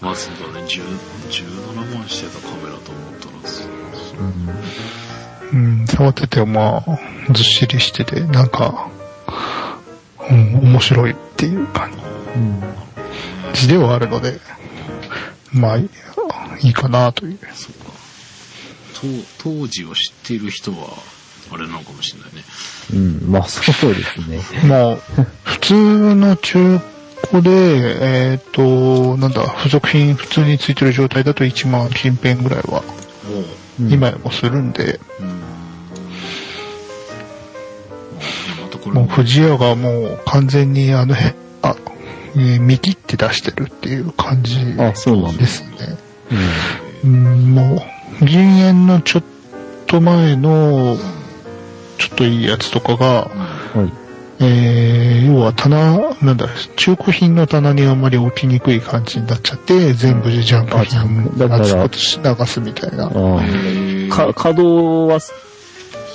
[0.00, 0.82] まあそうだね、10
[1.30, 3.66] 17万してたカメラと思ったらそう
[5.52, 6.98] うん、触っててまあ、
[7.32, 8.88] ずっしりしてて、なんか、
[10.30, 11.90] うん、面白いっていう感
[12.36, 12.62] うん。
[13.54, 14.40] じではあるので、
[15.52, 15.88] まあ、い
[16.62, 17.38] いかなという。
[17.54, 17.92] そっか。
[19.40, 20.88] 当当時を知っている人は、
[21.52, 22.42] あれなのかもしれないね。
[22.92, 22.96] う
[23.28, 23.30] ん。
[23.30, 24.40] まあ、そうですね。
[24.68, 24.96] まあ、
[25.44, 26.80] 普通の中
[27.30, 32.92] 古で、えっ、と、なんだ、付属品普通についてる状態だと1万近辺ぐらいは、も
[33.30, 35.00] う、うん今もするんで、
[38.86, 41.76] もう富士屋がもう完全にあの、へあ、
[42.36, 45.58] えー見切って出してるっていう感じあ、そうなんでです。
[45.58, 45.98] すね。
[47.04, 47.82] ううん、も
[48.20, 49.22] う、銀塩のちょっ
[49.86, 50.96] と前の、
[51.98, 53.80] ちょっといいやつとかが、ん。
[53.80, 54.05] はい。
[54.38, 63.08] えー、要は棚、なんだ、中古品の棚にあんまり置きにくい感じになっちゃって、全部でジャンプあジャンプだから流すみたいな。
[64.10, 65.18] か、稼働は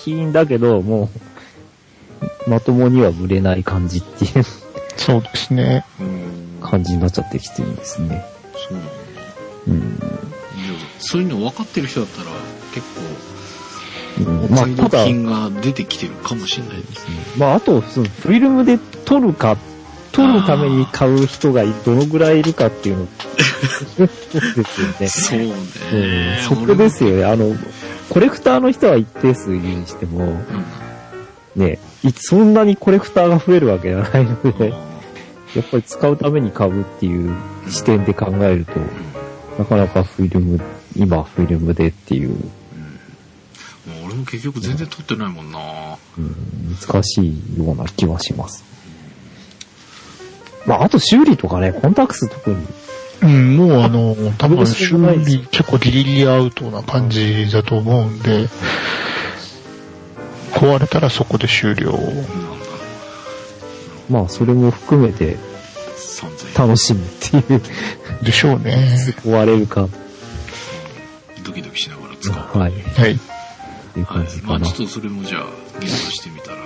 [0.03, 1.10] 品だけど、も
[2.47, 4.45] う、まともには売れない感じっていう
[4.97, 5.86] そうですね。
[5.99, 8.23] うん感じになっちゃってきてるんですね。
[8.53, 8.91] そうなんだ
[9.67, 9.99] うん。
[10.99, 12.29] そういうの分かってる人だったら
[12.73, 13.31] 結うん構
[14.50, 17.15] まあ、ただ、品が出てきてるかもしれないですね。
[17.38, 19.58] まあ、あと、そのフィルムで撮るか、
[20.12, 23.08] 撮るために買う人がどのぐらいいるかっていうの、
[23.97, 25.08] そうですよね。
[25.08, 25.54] そうね。
[25.93, 27.26] うん、そこですよね。
[27.26, 27.56] あの、
[28.10, 30.41] コレクターの人は一定数いるにしても、俺も。
[31.56, 34.58] ね、いそんなにコレクターが増えるわけじゃないのうん。
[34.58, 37.34] で、やっぱり使うために買うっていう
[37.69, 38.74] 視点で考えると、
[39.58, 40.60] なかなかフィルム、
[40.95, 42.36] 今フィルムでっていう、
[44.21, 45.60] も結局全然撮ってないもんな。
[46.17, 48.63] うん難しいような気はします。
[50.65, 52.65] まあ、あと修理とかね、コンタックス特に、
[53.21, 58.47] うん、もうあの、多分修理結構ギリギリアウトな感じだと思うんで、
[60.53, 61.97] 壊れたらそこで終了。
[64.10, 65.38] まあ、それも含めて
[65.97, 66.67] 3000円。
[66.67, 67.62] 楽しむっていう、
[68.23, 69.13] でしょうね。
[69.23, 69.88] 壊れるか、
[71.43, 72.60] ドキドキしながら使う。
[72.60, 73.31] はい、っはい。
[73.93, 74.41] ていうはい感じ。
[74.41, 74.88] かなまあちょっ。
[74.88, 75.45] とそれもじゃあ、
[75.80, 76.63] ゲームしてみたら、教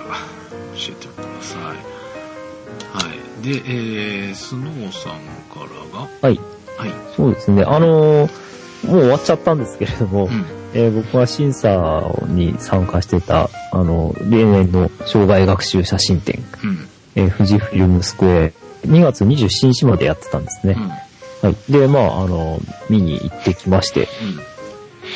[0.90, 1.62] えてください。
[1.62, 3.44] はい。
[3.44, 5.12] で、えー、スノーさん
[5.52, 5.60] か
[5.92, 6.40] らが、はい。
[6.78, 6.90] はい。
[7.16, 7.62] そうですね。
[7.64, 8.46] あのー
[8.86, 10.44] もう終わっちゃったんですけれども、うん。
[10.74, 16.88] えー僕は審査に参加してた、あの、例年の障害学習写真展、うん。
[17.16, 18.52] えー富士フィルムスクエ
[18.84, 20.76] ア、2月27日までやってたんですね。
[20.78, 21.48] うん。
[21.50, 21.72] はい。
[21.72, 22.60] で、まあ、あの、
[22.90, 24.06] 見に行ってきまして、うん。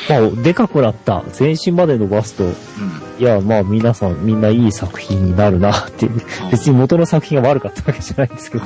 [0.09, 2.53] まあ、でかくなった、全身まで伸ばすと、うん。
[3.19, 6.13] いや、まあ、皆さん、みんないい作品になるな っていう、
[6.51, 8.65] 別に元の作品が悪かったわけじゃないんですけど、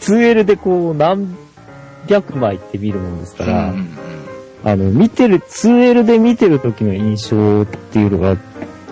[0.00, 1.36] 2L でこう、何
[2.08, 3.50] 百枚って見るもんですかうん。
[3.50, 3.88] ら、うん。
[4.64, 8.36] あの、見てる、2L で見てる時の印象っていうのが、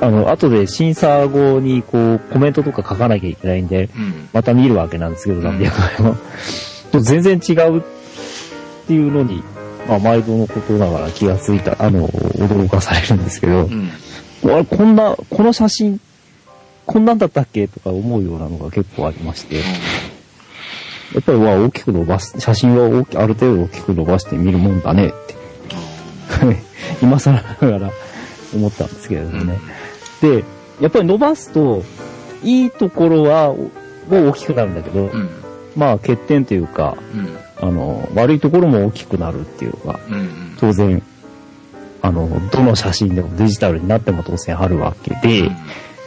[0.00, 4.28] あの、後で審査後にこう、コメントとか書かなきゃいけないんで、うん。
[4.32, 6.16] また見るわけなんですけど、ん何百枚も。
[6.92, 7.82] と全然違うっ
[8.86, 9.42] ていうのに、
[9.88, 13.90] まあ、毎度のことながら気がついた、あの、驚かされるんですけどう、ん。
[14.44, 16.00] あれ、こんな、この写真、
[16.86, 17.66] こんなんだったっけ？
[17.68, 19.62] とか思うようなのが結構ありまして、や
[21.20, 25.34] っぱりまあ大きく伸ばす、写真は大きある程度大きく伸ばして見るもんだねって、
[27.02, 27.90] 今更ながら
[28.54, 29.58] 思ったんですけれどもね。
[30.20, 30.44] で、
[30.80, 31.82] やっぱり伸ばすと、
[32.42, 33.64] いいところは、も
[34.10, 35.28] う大きくなるんだけど、うん。
[35.76, 37.36] まあ欠点というか、うん。
[37.60, 40.56] あの、悪いところも大きくなるっていうのが、うん。
[40.58, 41.02] 当然、
[42.02, 45.50] あの、どの写真でもデジタルになっても当然あるわけで、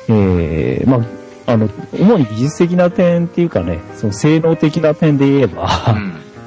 [0.07, 0.97] えー、ま
[1.45, 5.95] あ、あの、主に技術的な点っていうかね、その性能的な点で言えば、や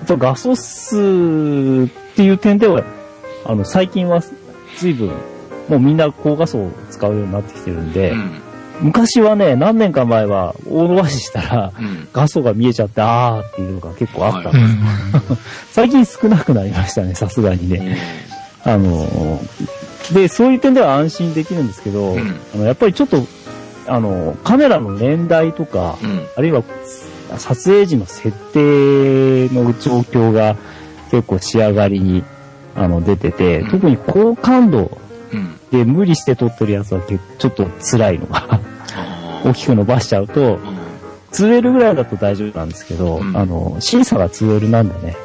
[0.05, 0.99] っぱ画素数っ
[2.15, 2.85] ていう点では、
[3.45, 4.23] あの、最近は
[4.79, 5.09] 随分、
[5.69, 8.43] もうみんな高画素を使うようになってきてるんで、うん。
[8.81, 12.09] 昔はね、何年か前は大伸ばししたら、うん。
[12.13, 15.39] 画素が見えちゃって、あーっていうのが結構あったんはでうん。
[15.71, 17.99] 最近少なくなりましたね、さすがにね。
[18.65, 19.41] あの、
[20.13, 23.27] で、そういう点では安心できるんですけど、うんあのやっぱりちょっと、
[23.87, 26.27] あの、カメラの年代とか、うん。
[26.37, 26.63] あるいは
[27.39, 30.57] 撮影時の設定の状況が
[31.11, 32.25] 結構仕上がりに
[32.75, 34.89] あの出てて、うん特に高感度うん。
[35.73, 38.61] で無理して撮ってるやつは結ちょっと辛いのがあ
[39.45, 40.83] 大きく伸ばしちゃうと、ーうん。
[41.33, 45.17] 2L ぐらいだと大丈夫なんですけど、うんあの、審査が 2L なんでね、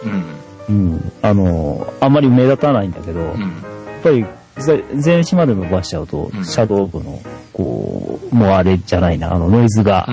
[0.70, 0.92] うん。
[0.92, 3.42] うん、あの、あんまり目立たないんだけど、うん。
[3.42, 3.48] や
[4.00, 4.26] っぱり、
[4.58, 7.20] ぜ全身まで伸ばしちゃうと、うんシャドウ部の、
[7.54, 10.08] こう、もうあれじゃないな、あのノイズが。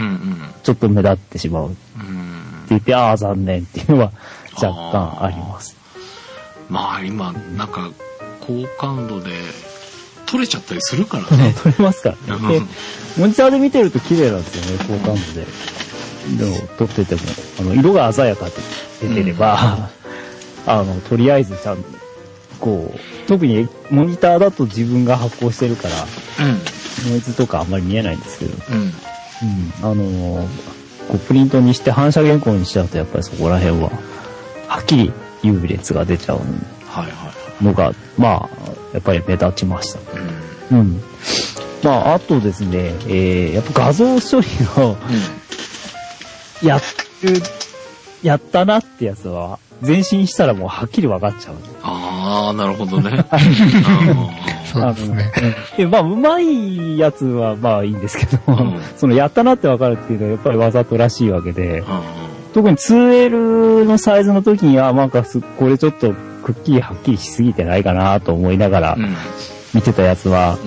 [0.63, 2.67] ちょっと目立ってしまうってうん。
[2.71, 4.13] 言って、ああ、残念っていうのは
[4.55, 5.77] 若干あります。
[6.69, 7.91] まあ今、なんか、
[8.41, 9.31] 高感度で、
[10.27, 11.55] 撮れちゃったりするからね。
[11.63, 12.63] 撮れますからね。
[13.17, 15.47] モニターで見てると綺麗なんですよね、高感度で。
[16.37, 17.21] でも、撮ってても、
[17.61, 18.53] あの、色が鮮やかで
[19.03, 19.91] 出てれば、
[20.67, 21.83] あの、とりあえずちゃんと、
[22.61, 26.07] こう、特にモニターだと自分が発光してるから、
[27.09, 28.77] ノイズとかあんまり見えないんですけど、うん。
[28.77, 28.83] うん。
[28.83, 28.93] うん、
[29.83, 30.49] あのー
[31.09, 33.91] こうプリントにして反射原稿にしちゃうとやっぱりそこら辺は、
[34.69, 36.47] はっきり優劣が出ちゃうはい
[36.87, 38.51] はいはのが、まあ、
[38.95, 39.99] やっぱり目立ちました。
[39.99, 40.03] い。
[40.71, 40.79] うん。
[40.79, 41.01] うん。
[41.83, 44.47] まあ、あとですね、えー、やっぱ画像処理
[44.81, 44.97] を
[46.63, 46.81] や、
[48.23, 51.57] やったなってやつは、前進したらもうはっきり分かっちゃう。
[51.83, 53.27] ああ、なるほどね。
[53.31, 53.39] あ
[54.73, 55.33] そうですね。
[55.37, 69.05] あのうんでまあ、うまいやつはまあいいんですけど、うんそのやったなって分かるっていうのはやっぱりわざとらしいわけで、ー特に 2L のサイズの時にはなんかすこれちょっとくっきりはっきりしすぎてないかなと思いながらうん。
[69.05, 69.17] うん。
[69.75, 70.59] 見てたやつは、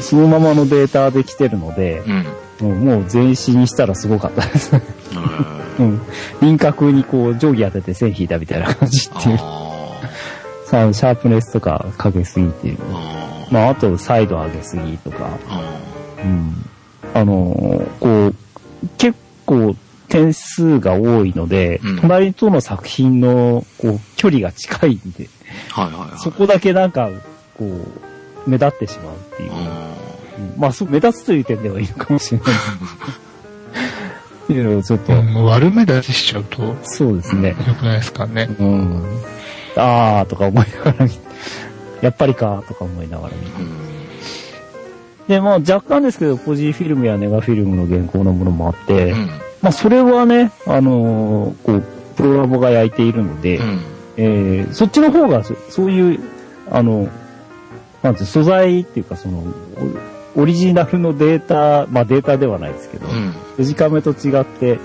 [0.00, 2.02] そのままのデータで来てるので、
[2.60, 2.70] うん。
[2.70, 2.86] うん。
[2.86, 4.72] もうもう前進したらすごかったです。
[5.78, 6.00] うん。
[6.40, 9.38] 輪郭にこう定規当てて線引いたみたいな感じっていう。
[9.40, 10.00] あ
[10.64, 12.78] さシャープネスとかかけすぎていう。
[12.92, 13.46] あ。
[13.50, 15.38] まああとサイド上げすぎとか。
[15.48, 15.80] あ
[16.24, 16.54] うん。
[17.14, 18.34] あのーこう、
[18.98, 19.76] 結構
[20.08, 25.28] 点数が多いので、うん隣との作品のこう距離が近いんで、
[25.74, 25.82] あ。
[25.82, 26.18] はいはいはい。
[26.18, 27.10] そこだけなんか、
[27.58, 29.50] こう、目立ってしまうっていう。
[29.52, 29.94] あ
[30.38, 32.48] うんまあ、そう、目立つという点ではいいのかもしれない。
[34.44, 37.56] っていうのをちょっと、うん悪目立ちしちゃうとそうですね。
[37.66, 38.48] 良くないですかね。
[38.60, 39.02] うん。
[39.76, 41.12] あーとか思いながら見
[42.00, 43.68] やっぱりかとか思いながら見ーうん。
[45.26, 49.30] で、まあ若干ですけど、ポジフィルムやネガフィルムの原稿のものもあって、うん。
[49.62, 51.82] まあそれはね、あのーこう、
[52.16, 53.80] プロラボが焼いているので、うん。
[54.16, 56.20] えーそっちの方がそ、そういう、
[56.70, 57.08] あの、
[58.02, 59.44] なんて素材っていうかその、
[60.36, 63.34] オオリジナルのデータ、まあデータではないですけど、うん。
[63.56, 64.78] デジカメと違って、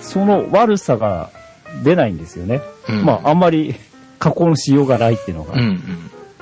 [0.00, 1.30] その悪さが
[1.82, 2.60] 出ないんですよね。
[2.88, 3.04] うん。
[3.04, 3.74] まああんまり
[4.18, 5.54] 加工のしようがないっていうのが。
[5.54, 5.60] うん。
[5.60, 5.80] うん。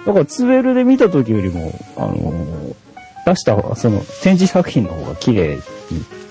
[0.07, 2.75] だからツーエルで見た時よりも、あのー
[3.27, 5.61] 出した方が、その展示作品の方が綺麗、おー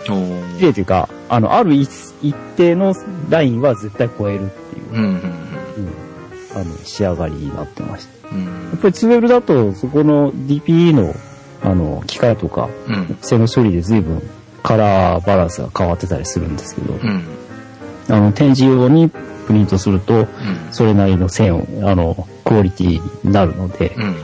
[0.06, 1.90] 綺麗というか、あの、ある一
[2.22, 2.94] 一定の
[3.30, 4.98] ラインは絶対超えるっていう、うん。
[4.98, 5.10] うん。
[5.10, 5.22] うん、
[6.56, 8.30] あの、仕上がりになってました。
[8.30, 8.46] うん。
[8.46, 11.14] やっぱりツーエルだと、そこの DPE の、
[11.64, 13.18] あの、機械とか、うん。
[13.22, 14.22] 線の処理で随分
[14.64, 17.24] カラーバランスが変わってたりするんですけど、うん。
[18.10, 20.28] あの、展示用にプリントすると、うん。
[20.72, 24.16] それなりの線を、あの、クオリティになるので、うん。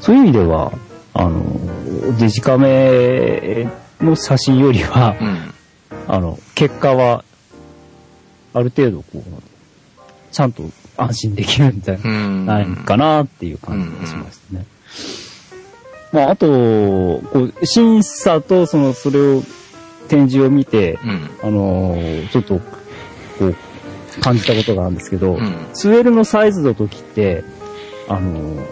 [0.00, 0.72] そういう意味では、
[1.14, 3.68] あの、デジカメ
[4.00, 5.54] の写真よりは、うん。
[6.06, 7.24] あの、結果は、
[8.54, 9.22] ある程度こう、
[10.32, 10.64] ちゃんと
[10.96, 12.46] 安心できるんじゃうん。
[12.46, 14.66] ないかなっていう感じがしましたね。
[16.12, 17.22] まあ、あと、こ
[17.60, 19.42] う、審査とその、それを、
[20.08, 21.30] 展示を見て、うん。
[21.42, 21.94] あの
[22.32, 23.56] ちょっと、こう、
[24.22, 25.66] 感じたことがあるんですけど、うん。
[25.74, 27.44] ツエルのサイズの時って、
[28.08, 28.64] あの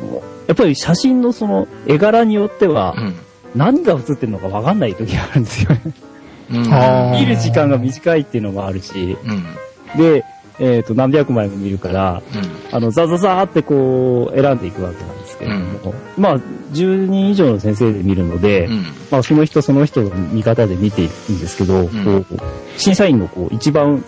[0.47, 3.17] やっぱり写真のその絵柄によっては、うん。
[3.57, 5.81] 何が写ってるのかわかんない時があるんですよね。
[6.49, 9.99] 見る時間が短いっていうのもあるし、うん。
[9.99, 10.25] で、
[10.59, 12.77] えっ、と、何百枚も見るから、うん。
[12.77, 16.39] あの、ザザザーってこう、選んでいくわけなんですけれども、まあ、
[16.73, 18.85] 10人以上の先生で見るので、うん。
[19.11, 22.41] まあ、その人その人の見方で見ていくんですけど、んこう、
[22.79, 24.03] 審査員のこう、一番、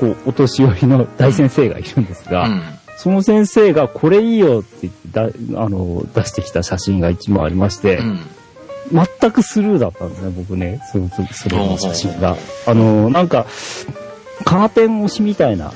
[0.00, 2.62] こう、お年寄りの大先生がいるんですが、うん。
[2.96, 4.94] その先生がこれいいよって言っ
[5.30, 8.20] てだ、あの、出してきた写真が一枚ありまして、うん。
[8.92, 12.36] 全くスルーだったんですね、僕ね、その、その写真が。
[12.66, 13.46] あの、なんか、
[14.44, 15.72] カーテン越しみたいな、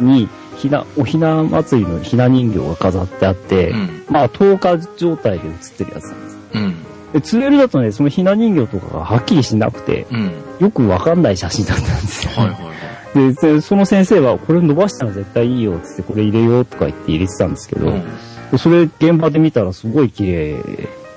[0.00, 0.06] うん。
[0.06, 4.04] に、ひな、おひな祭りのひな人形が飾ってあって、うん。
[4.10, 6.38] まあ、10日状態で写ってるやつなんです。
[6.54, 6.74] うん。
[7.12, 10.32] で、ツーエルだとね、そのひな人形とかがはっきりしなくて、うん。
[10.60, 12.32] よくわかんない写真だったんですよ。
[12.32, 13.32] はいはいはい。
[13.34, 18.58] でで、その先生は、これ伸ばしたら絶対いいよ、つって、これ入れようとか言って入れてたんですけど、うん。
[18.58, 20.30] それ現場で見たらすごい綺麗。
[20.32, 20.54] へ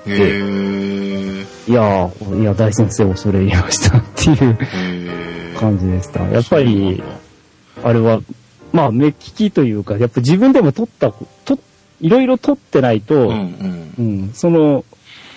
[0.06, 0.89] ー。
[1.70, 4.58] いやー、いや、大先生恐れ入れましたっていう。
[5.60, 6.24] 感じでした。
[6.24, 7.02] やっぱり、
[7.84, 8.20] あれは、
[8.72, 11.12] まあ、目利きというか、やっぱ自分でも撮った、
[11.44, 11.58] と、
[12.00, 13.94] いろいろ撮ってないと、うんうん。
[13.98, 14.84] うん、その、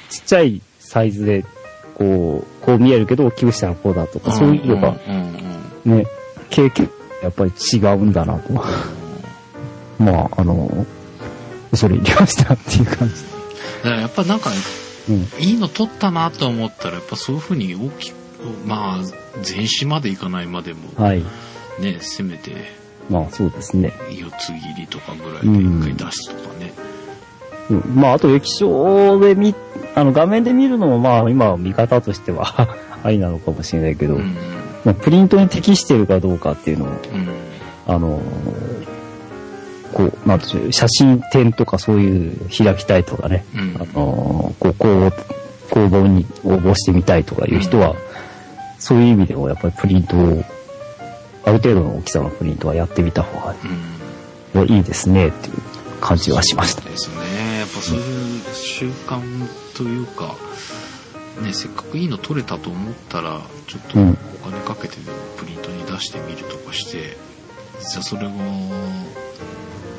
[0.09, 1.45] ちっちゃいサイズで、
[1.95, 4.97] こう、こう見えるけど、大きくしたらこうだとか、そういうのが、
[5.85, 6.05] ね、
[6.49, 6.89] 経験、
[7.21, 8.53] やっぱり違うんだなと。
[9.99, 10.85] まあ、あの、
[11.73, 13.15] それ入れましたっていう感じ。
[13.87, 14.49] やっぱなんか、
[15.09, 15.27] うん。
[15.39, 18.15] いいの撮ったなと思ったら、やっぱそういう風に大きく、
[18.65, 19.03] まあ、
[19.41, 21.23] 全紙までいかないまでも、はい。
[21.79, 22.51] ね、せめて、
[23.09, 23.93] まあ、そうですね。
[24.11, 26.73] 四つ切りとかぐらいで一回出すとかね。
[27.69, 29.55] うん、まあ、あと液晶で見、
[29.95, 32.69] あの、画面で見るのも、まあ、今は見方としては
[33.03, 34.35] ありなのかもしれないけど、うん。
[34.85, 36.97] まあ、プリントに適してるかどうかっていうのを、うん。
[37.85, 38.21] あの
[39.93, 45.11] こう、なんていう、写真展とかそういう開きたいとかね、うんあのこう、公募、
[45.69, 47.97] 公募に応募してみたいとかいう人は、うん
[48.83, 50.43] そういう意味でもやっぱりプリントを、
[51.45, 53.55] ある程度の大きさのプリントはやってみた方が
[54.53, 54.67] うん。
[54.67, 55.55] いいですねっていう
[56.01, 56.81] 感じはしました。
[56.81, 57.59] ですね。
[57.59, 59.21] やっぱそういう習慣
[59.77, 60.35] というか、
[61.41, 67.15] ね、せっかくいいの撮れたと思ったら、ちょっとうんお金かけてでもプリントに出してみるとかして、
[67.89, 68.69] じゃあそれも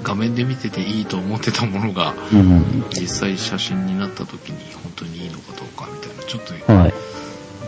[0.04, 2.84] 画面で見てていいと思ってたものがうん。
[2.90, 6.94] 実際写真になった時に本当にいいのかどうかみたいなちょっとはい。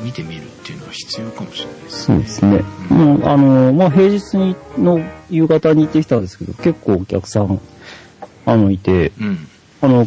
[0.03, 2.65] 見てみるっていうのは必要かもしれないですそうですね。
[2.91, 7.61] もう、あの、まあ、平日にの夕方に行ってきたんですけど、結構お客さん、
[8.45, 9.49] あの、いて、うん。
[9.81, 10.07] あの、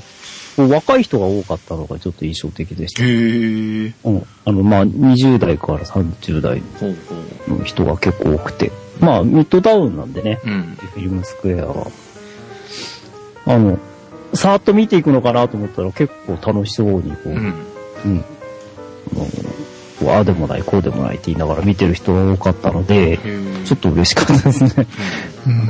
[0.58, 3.04] 若い人が多かったのがちょっと印象的でした。
[3.04, 3.94] へえ。
[4.04, 4.26] うん。
[4.46, 6.62] あの、まあ、20代から30代
[7.48, 8.72] の人が結構多くて。
[9.00, 10.48] まあ、ミッドタウンなんでね、う。
[10.50, 10.64] うん。
[10.76, 11.88] フィルムスクエアは。
[13.46, 13.80] あの、
[14.34, 17.54] さーっと見ていくのかなと思ったら結構楽しそうにこう、うん。
[18.06, 18.26] うん。
[20.08, 23.20] あああでもない、こうでもないって言いながら見てる人が多かったので。
[23.66, 24.88] ちょっと嬉しかったですね。
[25.48, 25.70] うん。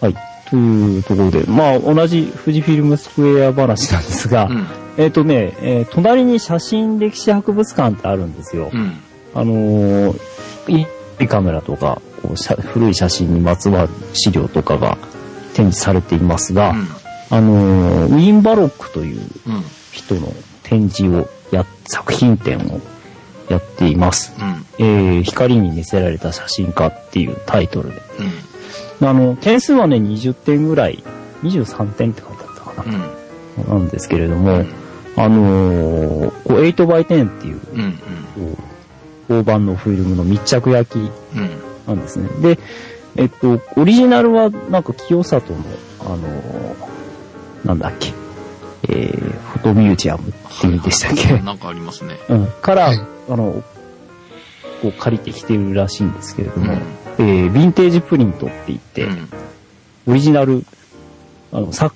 [0.00, 0.16] はい。
[0.50, 4.66] というところで、まあ同じ富士フィルムスクエア話なんですが、うん。
[4.96, 8.70] えっ、とね、えー隣に写真歴史博物館ってあるんですよ。
[8.72, 8.98] うん。
[9.34, 10.20] あのー
[10.68, 10.86] い
[11.24, 14.98] いカメラとか、こう写古い写真にまつわる資料とかが
[15.54, 16.88] 展示されていますが、うん。
[17.32, 19.62] あのーウィーン・バロックといううん。
[19.92, 22.80] 人の展示をや、作品展を
[23.48, 24.32] やっています。
[24.38, 24.66] うん。
[24.78, 28.02] えー光に見せられた写真家っていうタイトルで。
[29.00, 29.08] うん。
[29.08, 31.02] あの、点数はね、20点ぐらい、
[31.42, 32.96] 23点って書いてあったかな、
[33.64, 33.80] うん。
[33.80, 34.64] なんですけれども、
[35.16, 37.80] あのーこう 8x10 っていう、うん。
[37.82, 39.42] うん。
[39.42, 41.50] 大判のフィルムの密着焼きうん。
[41.94, 42.28] なんですね。
[42.40, 42.58] で、
[43.16, 45.58] えっと、オリジナルは、なんか清里の、
[46.00, 46.90] あのー
[47.64, 48.12] なんだっけ、
[48.88, 52.16] えー、フォトミュージアムっていうんでしたっけ、なんかありますね。
[52.28, 53.62] うん、から、はいあの、
[54.82, 56.78] こう借りてきてるらしいんですけれども、うん
[57.18, 59.28] えー、ヴィンテージプリントって言って、うん。
[60.06, 60.64] オリジナル、
[61.52, 61.92] あの、さ、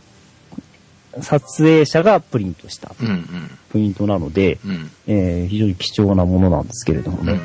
[1.20, 3.08] 撮影者がプリントしたうん。
[3.08, 3.26] うん。
[3.70, 4.90] プリントなので、うん。
[5.06, 7.40] えー非常に貴重なものなんですけれどもね、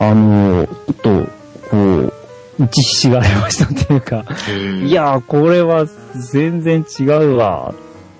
[0.00, 0.06] うん。
[0.06, 1.41] あの、ちょっと、
[1.72, 2.12] こう、
[2.58, 4.24] 打ちひしがれましたっていうか。
[4.84, 5.86] いやー、これは
[6.30, 7.74] 全然違うわ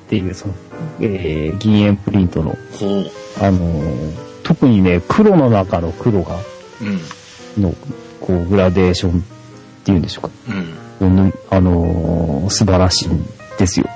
[0.07, 0.55] っていう、その、
[1.01, 2.57] えー銀塩プリントの。
[3.41, 6.37] あのー特にね、黒の中の黒が、
[6.81, 7.63] うん。
[7.63, 7.75] の、
[8.21, 9.23] こう、グラデーションっ
[9.85, 10.31] ていうんでしょうか。
[11.03, 11.33] うん。
[11.51, 13.25] あのー素晴らしいん
[13.59, 13.87] ですよ。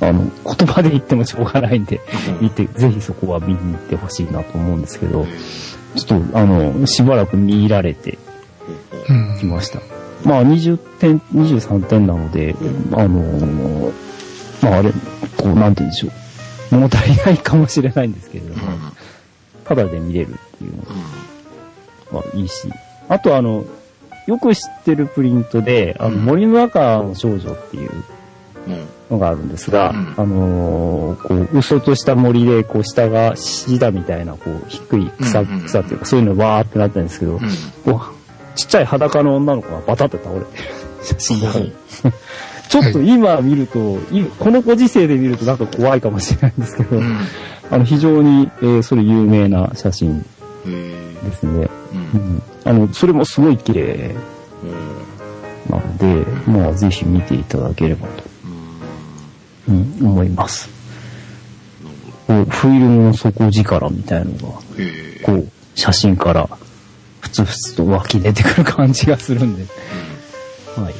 [0.00, 2.00] あの、言葉で言ってもしょうがないんで、
[2.40, 5.26] うん見て、ぜひそこは見に行ってほしいなと思うんですけど、へ
[5.98, 8.18] ちょっと、あの、しばらく見入られて
[9.38, 9.80] きました。
[10.24, 12.54] まあ、20点、23点なので、
[12.92, 13.92] あのー
[14.62, 14.90] まあ、あれ、
[15.36, 16.12] こう、なんて言うんでしょう。
[16.74, 18.80] 物足りないかもしれないんですけれども、うん。
[19.64, 20.82] ただで見れるっていうの
[22.12, 22.32] うん。
[22.32, 22.68] がいいし、
[23.08, 23.64] あとあの、
[24.26, 27.90] よく知ってるプリントで、あの、うん森の中の少女っていう
[28.66, 28.86] うん。
[29.10, 37.40] のがあるんですが、うんあのーこう、嘘とした森で、こう、下がシダみたいな、こう、低い草、草っていうか、そういうのわーってなってるんですけど、うん。
[37.84, 38.15] こう、
[38.56, 40.64] ちっちゃい裸の女の子がバタって倒れてる
[41.02, 41.72] 写真がある。
[42.02, 42.12] ほう
[42.68, 47.18] ちょっと今見ると、いこのご時世で見るとなんか怖いかもしれないんですけど、うん。
[47.70, 50.24] あの、非常に、えーそれ有名な写真。
[50.64, 51.68] ですね。
[51.92, 51.96] う。
[51.96, 52.42] うんん。
[52.64, 54.14] あの、それもすごい綺麗
[55.70, 58.24] なので、まあ、ぜひ見ていただければと、
[59.68, 59.96] うん。
[60.00, 60.68] うん、思います。
[62.26, 64.38] こう、フィルムの底力みたいのが。
[65.22, 66.65] こう、写真から、ふ
[67.36, 69.64] つふつと湧き出てくる感じがするんで、
[70.76, 70.94] はい。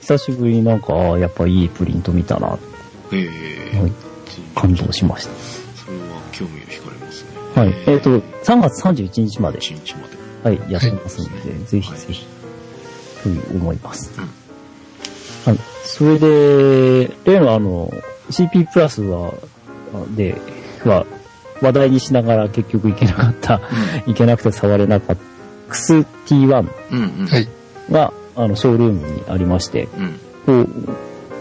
[0.00, 2.58] 久しぶりになんか、ああ、やっぱいいプリント見たな、は
[3.12, 3.18] うん。
[3.18, 3.26] へえ。
[3.86, 3.92] い、
[4.54, 5.32] 感動しました。
[5.84, 7.30] それは興味を惹かれますね。
[7.54, 7.74] はい。
[7.86, 10.18] えっ、と、3月31日まで、1日まで。
[10.44, 12.26] はい、やってますので、ぜひぜひ、
[13.22, 14.12] という思います。
[14.18, 14.28] うん
[15.44, 15.58] はい。
[15.84, 17.90] それで、例のあの、
[18.28, 19.32] CP プラスは、
[19.94, 20.36] あで、
[20.84, 21.06] は、
[21.60, 23.60] 話題にしながら結局行けなかった、
[24.06, 25.22] 行けなくて触れなかった、
[25.74, 26.98] XT1 うん。
[27.20, 27.26] うん。
[27.26, 27.48] はい。
[27.90, 30.20] が、あの、ショールームにありまして、うん。
[30.46, 30.68] こう、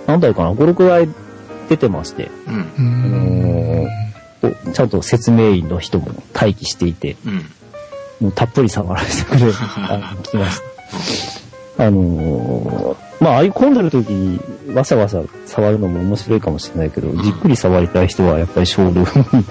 [0.07, 1.09] 何台かな ?5、6台
[1.69, 2.55] 出てまして、うん。
[2.55, 3.81] うあん。
[3.83, 3.87] の
[4.41, 7.35] こうちゃんと説明員の人も待機していて、うん。
[8.19, 9.51] もうたっぷり触らせてくれ、
[9.89, 10.61] あの来まし
[11.77, 11.83] た。
[11.85, 14.39] あのーまあ、ああいう混んでる時に
[14.75, 19.45] わさわさ触るのも面白いかもしれないけど、じっくり触りたい人はやっぱりショールームに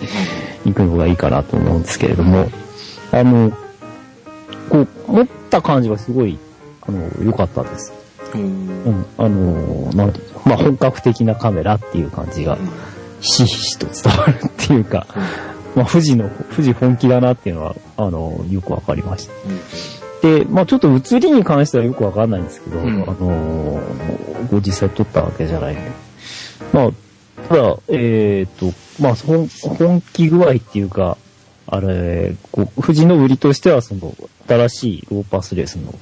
[0.72, 2.48] 行くのがいいかなと思うんですけれども、
[3.12, 3.50] あの、
[4.68, 6.38] こう、持った感じはすごい、
[6.82, 7.92] あの、良かったです。
[8.34, 9.06] うん。
[9.18, 12.58] あのーなんていうのまあ、本格的なカメラっていう感じが、
[13.20, 15.06] ひしひしと伝わるっていうか、
[15.74, 19.32] まあ、富士の、富士本気だなっていうのは、あの、よくわかりました。
[20.22, 25.90] で、まあちょっと映りに関してはよくわかんないんですけど、うんあのーご実際撮ったわけじゃないんで。
[26.72, 26.90] まあ、
[27.48, 31.18] ただ、えっ、と、まあ、本、本気具合っていうか、
[31.66, 34.14] あれ、こう、富士の売りとしては、その、
[34.48, 35.94] 新しいローパスレスの、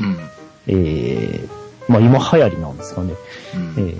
[0.00, 0.18] うん。
[0.66, 1.48] えー、
[1.88, 3.14] まあ、今流行りなんですかね。
[3.54, 3.74] うん。
[3.78, 3.96] え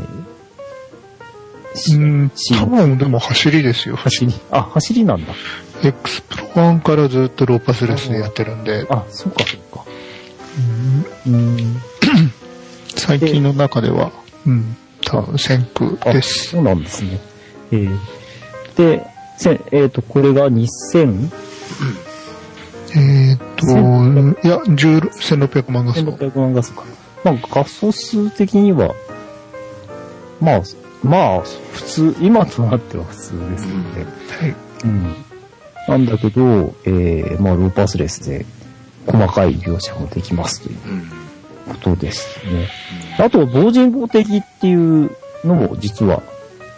[1.75, 3.97] ー、うん、し多分でも走りですよ。
[3.97, 5.33] 走り、あ、走りなんだ。
[5.83, 9.57] X プロ1からずっとローパスレスでやってるんで、あ、そうか、そ
[11.27, 11.83] うんうん。
[12.97, 14.13] 最近の中では、
[14.47, 16.51] うん、多分先駆あ、です。
[16.51, 17.21] そうなんですね。
[17.73, 17.99] えー、
[18.77, 19.07] で、
[19.39, 21.31] せえっ、と、これが2000、
[22.95, 26.01] えーっと、いや、10 1600万画素。
[26.01, 26.85] 1600万画素か。
[27.25, 28.95] まあ、画素数的には、
[30.41, 30.63] まあ、
[31.03, 34.07] まあ、普通、今となっては普通ですけどね。
[34.41, 34.55] はい。
[34.85, 35.15] うん。
[35.89, 38.45] なんだけど、えー、まあ、ローパスレスで
[39.07, 41.09] 細かい描写もできますといううん。
[41.69, 42.69] ことですね。
[43.19, 45.11] あと、同人法的っていう
[45.45, 46.23] のも実は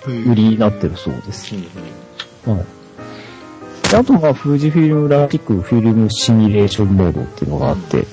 [0.06, 1.54] 売りになってるそうです。
[2.46, 2.56] うん。
[2.56, 2.64] はい。
[3.90, 8.06] であと、まあ、富士フィルムラピックフィルムシミュレーションモードっていうのがあって、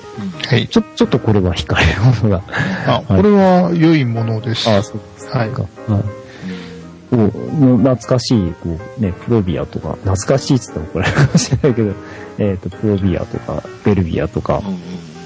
[0.46, 0.68] はい。
[0.68, 2.42] ちょ、ちょっとこれは惹かれるものが。
[2.86, 4.68] あ、これは良いものです。
[4.70, 5.62] あそうですはいか。
[5.62, 5.68] はい。
[7.10, 11.92] こう、の懐かしい、こう、ね、プロビアとか、懐かしいって言ったら怒られるかもしれないけど、
[12.42, 14.78] えっ、と、プロビアとか、ベルビアとかう、ん。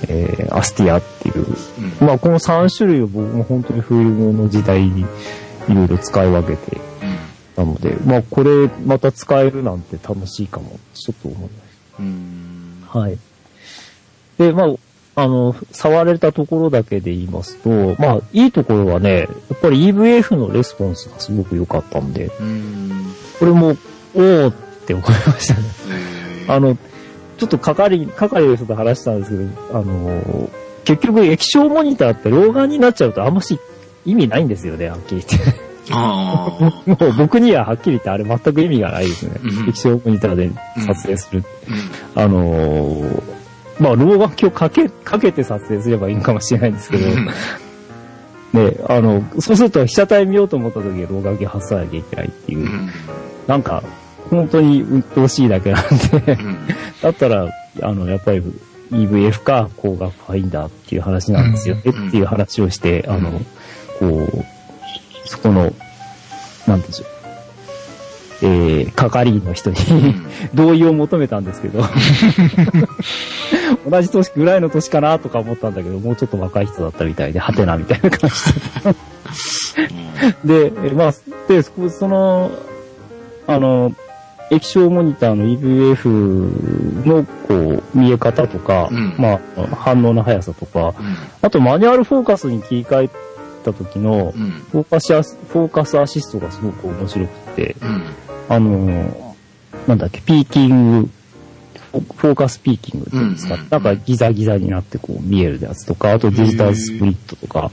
[0.08, 1.46] えー、アスティアっていう、
[2.00, 2.06] うん。
[2.06, 5.00] まあ、この3種類を僕も本当にフィルムの時代に
[5.68, 6.78] いろいろ使い分けて、
[7.56, 11.52] なので、まあ、これまた使えるなんて楽しいかも、ちょっと思いまし
[12.00, 12.84] うん。
[12.92, 12.98] た。
[12.98, 13.18] はい。
[14.36, 23.14] で、まあ、あの、触られたところだけで言いますと、まあ、いいところはね、やっぱり EVF のレスポンスがすごく良かったんで、うん。
[23.38, 23.68] これも、
[24.14, 24.52] おーっ
[24.86, 25.60] て思いましたね。
[25.88, 26.16] えー
[26.48, 26.78] あの、
[27.36, 30.50] ちょっと係、係の人と話したんですけど、あの、
[30.84, 33.58] 結局液晶モニターって老眼になっちゃうとあんまし
[34.04, 35.66] 意味ないんですよね、はっきり言って。
[35.90, 36.82] ああ。
[36.86, 39.68] もう僕にははっきり言ってあれ全く意味がないですねうん。
[39.68, 40.50] 液晶モニターで
[40.86, 41.44] 撮影する。
[42.14, 42.22] うん。
[42.22, 43.22] あのー
[43.78, 47.26] まあ老眼鏡かけ、かけて撮影すればいいのかもしれないんですけど、うん
[48.52, 52.90] ね、あの、そうすると被写体見ようと思った時に老眼鏡外さなきゃいけないっていうう、ん。
[53.46, 53.82] なんか、
[54.30, 55.84] 本当に鬱陶しいだけなん
[56.24, 56.58] で、うん。
[57.02, 57.48] だったら、
[57.82, 58.42] あの、やっぱり
[58.90, 61.76] EVF か光学ファインダーっていう話なんですよ。
[61.76, 62.08] ね、うん。
[62.08, 63.40] っていう話をして、あの、
[63.98, 64.44] こう、
[65.26, 65.72] そこの、
[66.66, 67.08] なんでしょう。
[68.42, 69.76] えー、係員の人に
[70.52, 71.82] 同意を求めたんですけど、
[73.88, 78.30] 同じ年ぐらいの年かなとか思ったんだけど、もうちょっと若い人だったみたいで、ハテナみたいな感
[80.44, 80.44] じで。
[80.70, 81.14] で、えまあ、
[81.48, 82.50] で、そその、
[83.46, 83.94] あの、
[84.50, 91.16] 液晶モニターの EVF の、こう、見え方とか、うんまあ、反応の速さとか、うん。
[91.42, 93.10] あとマニュアルフォーカスに切り替え
[93.64, 94.50] た時のう、ん。
[94.70, 98.02] フォーカスアス、フォーカスアシストがすごく面白くて、うん。
[98.48, 99.34] あの、
[99.88, 101.08] なんだっけ、ピーキング、
[101.92, 107.70] フォーカスピーキングっていうんですか、なんかギザギザになってこう見えるやつとか、あとデジタルスプリットとか、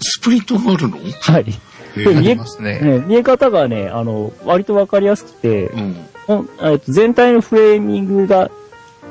[0.00, 0.98] スプリットがあるの？
[1.20, 1.46] はい。
[1.96, 2.80] 見えますね。
[2.80, 5.96] ね、見え方がね、あの、割とわかりやすくて、うん。
[6.86, 8.50] 全体のフレーミングが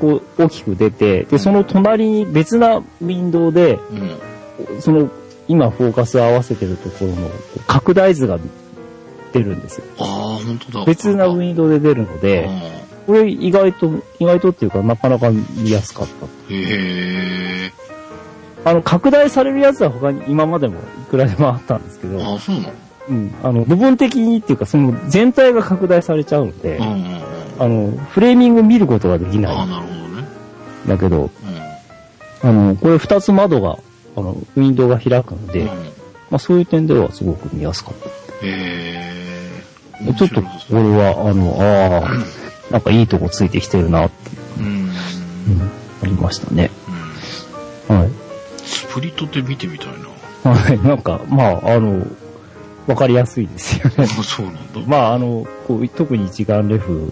[0.02, 3.80] こう大きく出て、で、その隣に別なウィンドウで、
[4.70, 4.82] うん。
[4.82, 5.10] その
[5.48, 7.30] 今フォーカスを合わせてるところの
[7.68, 8.40] 拡大図が
[9.34, 9.86] 出るんですよ。
[10.00, 10.86] ああ、本当だ。
[10.86, 12.50] 別なウィンドウで出るので、
[13.06, 16.26] これ意外と、意外とっていうかなかなか見やすかった。
[16.26, 17.72] へえ。
[18.66, 22.74] あの、拡大されるやつは他に今までもいくらでもあったんですけど、ああ、そうなの？
[23.10, 27.22] うん、あの、部分的にっていうか、その全体が拡大されちゃうので、うんうんうん。
[27.60, 30.28] あの、フレーミング見ることができああ、ないんなるほどね。
[30.88, 31.30] だけど、
[32.44, 32.50] うん。
[32.50, 33.78] あの、これ二つ窓が、
[34.16, 35.68] あの、ウィンドウが開くので、うん。
[35.68, 35.74] ま
[36.38, 38.08] あそういう点ではすごく見やすかった。
[38.08, 38.10] へ
[38.44, 40.14] え。
[40.18, 42.10] ちょっとこれは、あの、ああ、
[42.72, 44.66] なんかいいとこついてきてるなって、うん。
[44.66, 44.92] うん、
[46.02, 46.72] ありましたね。
[47.90, 48.00] うん。
[48.00, 48.10] はい。
[48.94, 49.88] スプリットって見てみたい
[50.44, 50.52] な。
[50.52, 50.80] はい。
[50.82, 52.06] なんか、まあ、あの、
[52.86, 53.96] わかりやすいですよね。
[54.04, 54.62] あ そうなんだ。
[54.86, 57.12] まあ、あの、こう、特に一眼レフ、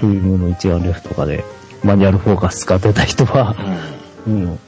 [0.00, 1.44] フィルムの一眼レフとかで、
[1.84, 3.54] マニュアルフォーカス使ってた人は、
[4.26, 4.34] うん。
[4.34, 4.58] うん、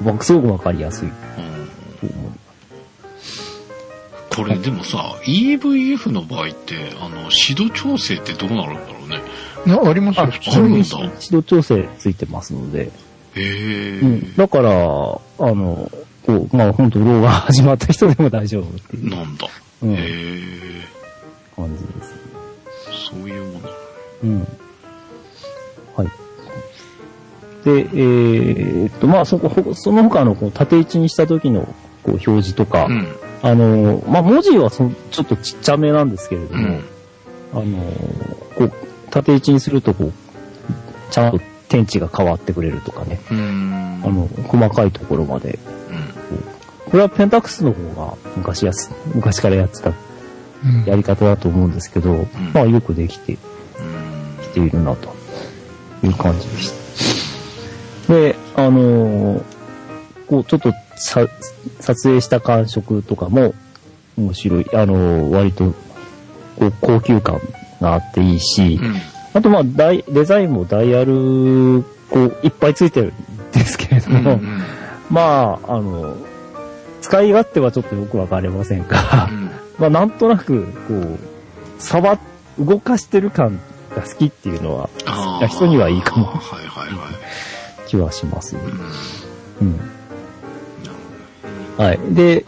[0.00, 1.14] 僕すごくわかりやすいうん。
[4.34, 9.20] これでもさ、EVF の場合って、あの、指導調整ってどうなるんだろうね。
[9.66, 11.10] いや、ありますよ、あ、普通に普通に。
[11.18, 12.90] 一度調整ついてますので、
[13.42, 14.36] うん。
[14.36, 15.90] だから、あの、
[16.26, 19.48] こう、まあ本当老が始まった人でも大丈夫っていうなんだ。
[19.82, 20.48] うんへえ。
[21.56, 22.14] 感じです。
[23.10, 23.68] そういうもの。
[24.24, 24.40] うん。
[25.96, 26.08] はい。
[27.64, 31.66] で、えーっと、まあそこ、ほその他のこう縦位置にした時のこ
[32.06, 33.08] う表示とか、うん。
[33.42, 36.84] あの、まあ、文字はそちょっとちっちゃめなんですけれども、うん。
[37.52, 37.82] あの、
[38.56, 38.72] こう、
[39.10, 40.12] 縦位置にすると、こう、
[41.10, 43.20] ちゃんと天地が変わってくれるとかね。
[43.30, 44.00] うん。
[44.04, 45.58] あの、細かいところまで。
[45.90, 46.90] うん。
[46.90, 53.38] これはペンタックスの方が昔やす、昔からやってたうんやり方だと思うんですけど、まあよくできてうん。
[54.42, 55.14] きているなと
[56.02, 56.72] いう感じでし
[58.06, 58.12] た。
[58.14, 59.42] で、あのー
[60.26, 61.26] こう、ちょっとさ
[61.80, 63.54] 撮影した感触とかも
[64.16, 64.66] 面白い。
[64.74, 65.74] あのー割と、
[66.58, 67.40] こう、高級感
[67.80, 68.94] があっていいし、うん。
[69.38, 74.24] あとまあ、ダイデザインもダイヤル、こう、いっぱいついてるんですけれどうん。
[74.24, 74.62] も、うん。
[75.10, 76.16] まあ、あの、
[77.00, 79.30] 使い勝手はちょっとよくわかりませんが、
[79.78, 81.18] まあ、なんとなく、こう、
[81.78, 82.18] 触、
[82.58, 83.60] 動かしてる感
[83.94, 84.90] が好きっていうのは、
[85.46, 87.14] 人にはいいかもはいはいはい。
[87.86, 88.60] 気はしますよ
[89.60, 89.64] う。
[89.64, 89.68] ん。
[89.68, 89.80] うん。
[91.84, 91.98] はい。
[92.12, 92.44] で、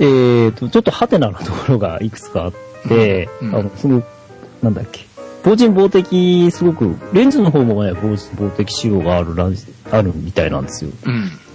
[0.00, 2.52] えーと、ちょっとハテナのところがいくつかあっ
[2.86, 4.02] て、うんあの、その、
[4.62, 5.05] なんだっけ、
[5.46, 9.32] 防塵防滴、すごく、レンズの方もね、防塵防滴仕様がある
[9.92, 10.90] あるみたいなんですよ。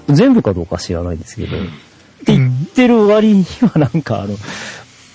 [0.07, 0.15] うん。
[0.15, 4.35] 全部かどうか知らないですけど、うんって言ってる割にはなんかあの、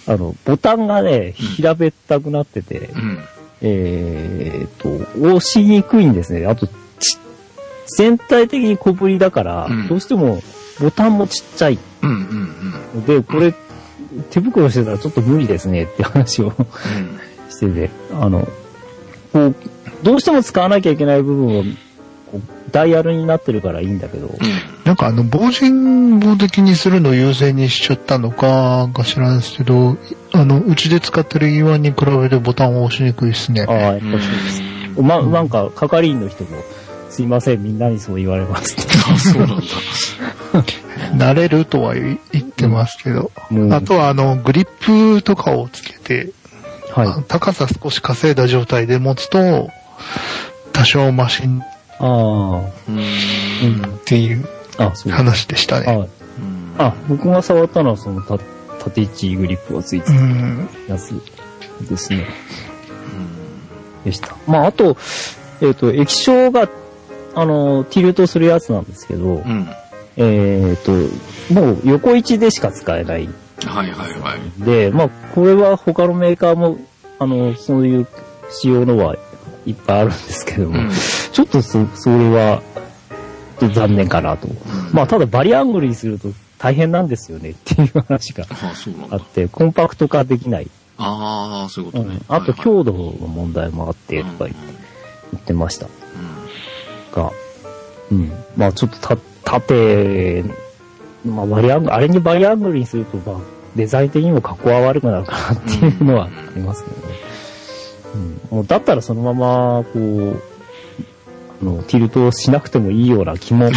[0.09, 3.19] あの、ボタンがね、平べったくなってて、うん。
[3.63, 6.47] えーと、押しにくいんですね。
[6.47, 6.73] あと、ち
[7.97, 10.43] 全体的に小ぶりだから、うんどうしても
[10.81, 12.11] ボタンもちっちゃいうん。
[12.11, 13.01] うん。
[13.01, 13.55] ので、これ、
[14.31, 16.67] 手袋してたらちょっと無理ですねって話をうん。
[17.49, 18.47] してて、あの、
[19.37, 19.55] こう、
[20.03, 21.63] どうしても使わなきゃいけない部分を、
[22.33, 24.31] こうダイヤルになってるからいいんだけど、
[24.85, 29.99] なんかあの、防塵防的にするのを優先にしちゃったのか、か知らないですけど、
[30.33, 33.73] あの、うちで使ってる E1 に比べてボタンを押しにくいですねあ。
[33.73, 34.63] あ、やっぱそうです。
[35.03, 36.63] ま、なんか、係員の人も、
[37.11, 38.93] すいません、みんなにそう言われますって。
[39.13, 39.63] あ、 そうなんだ。
[41.15, 43.31] 慣れるとは言ってますけど。
[43.51, 44.69] うんあとはあの、グリッ
[45.17, 46.31] プとかをつけて、
[46.97, 47.25] はい。
[47.29, 49.69] 高さ少し稼いだ状態で持つと、
[50.73, 51.63] 多少マシン
[51.99, 52.07] ああ、
[52.89, 53.95] うん。
[53.97, 55.11] っていうあ、そうです。
[55.11, 55.87] 話でしたね。
[55.87, 56.09] はい。
[56.79, 58.39] あ、僕が触ったのはそのた
[58.79, 60.69] 縦位置グリップがついてうるん。
[60.89, 61.13] やつ
[61.89, 62.27] ですね。
[64.05, 64.37] でした。
[64.47, 64.97] まあ、あと、
[65.61, 66.69] えっ、と、液晶が、
[67.35, 69.69] あの、ティルトするやつなんですけど、うん。
[70.17, 70.93] えっ、と、
[71.53, 73.29] もう横位置でしか使えない
[73.67, 74.65] はいはいはい。
[74.65, 76.79] で、まあ、これは他のメーカーも、
[77.19, 78.07] あの、そういう
[78.51, 79.17] 仕様のは
[79.67, 80.91] いっぱいあるんですけども、うん
[81.33, 82.63] ちょっとそ、それは、
[83.61, 84.49] 残念かなと。
[84.93, 88.47] まあ、ただバリアングルにすると大変なんですよねっていう話が
[89.11, 90.71] あ、って、コンパクト化できない。
[90.99, 92.21] ああ、そういうこうんとね。
[92.29, 94.55] あとはいはい強度の問題もあって、とか言
[95.37, 95.89] ってました
[97.13, 97.33] が、
[98.11, 98.33] うん。
[98.57, 100.45] まあちょっとた、縦、
[101.25, 107.15] まあバリアングル、あれにバリアングルにすると、まあデザイン的にも格好は悪くなるかなっていうのはありますけどね。
[108.15, 108.57] うん。
[108.57, 110.43] もうだったらそのまま、こう、
[111.63, 113.71] あの、ティルトをしなくてもいいような気も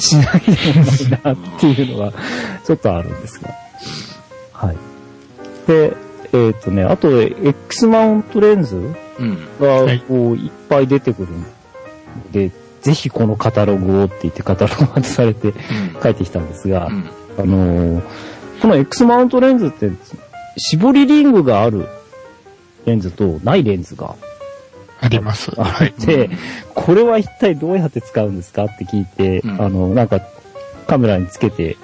[0.00, 0.86] しないでも
[1.24, 2.12] ないなっていうのは、
[2.64, 3.50] ちょっとあるんですが。
[4.52, 4.76] はい。
[5.66, 5.96] で、
[6.32, 8.76] えっ、とね、あと、X マウントレンズ
[9.18, 9.38] うん。
[9.60, 11.44] がはいこういっぱい出てくるん
[12.32, 15.54] で、ぜひこのカタログをって言ってカタログを渡されてうん。
[16.02, 17.10] 書いてきたんですが、うん。
[17.38, 18.02] あのー
[18.60, 19.90] この X マウントレンズって、
[20.56, 21.86] 絞りリングがある
[22.86, 24.16] レンズとないレンズが
[25.00, 25.52] あります。
[25.56, 25.88] あはい。
[25.88, 26.30] って、
[26.74, 30.20] これは一体どうやって使うんですかって聞いて、うんあの、なんか
[30.86, 31.76] カメラにつけて、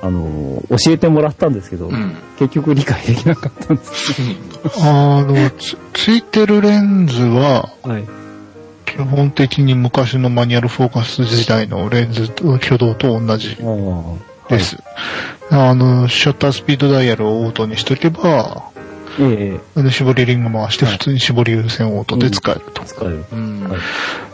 [0.00, 2.16] あのー教えてもらったんですけど、うん。
[2.38, 4.14] 結局理解できなかったんです。
[4.82, 8.04] あの、つ、ついてるレンズは、はい。
[8.86, 14.37] 基本的に昔のマニュアルフォーカス時代のレンズと挙動と同じああ。
[14.48, 14.76] です。
[15.50, 18.64] あの、シャッタースピードダイヤルをオートにしとけば、
[19.20, 22.84] ええあの絞りリング回して普通に絞り優先オートで使えると。
[22.84, 23.24] 使える。
[23.32, 23.68] うん。
[23.68, 23.78] はい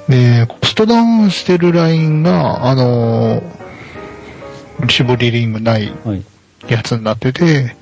[0.09, 3.43] で、コストダウンしてるラインが、あの、
[4.89, 6.23] 絞りリングないはい。
[6.69, 7.75] やつになってて、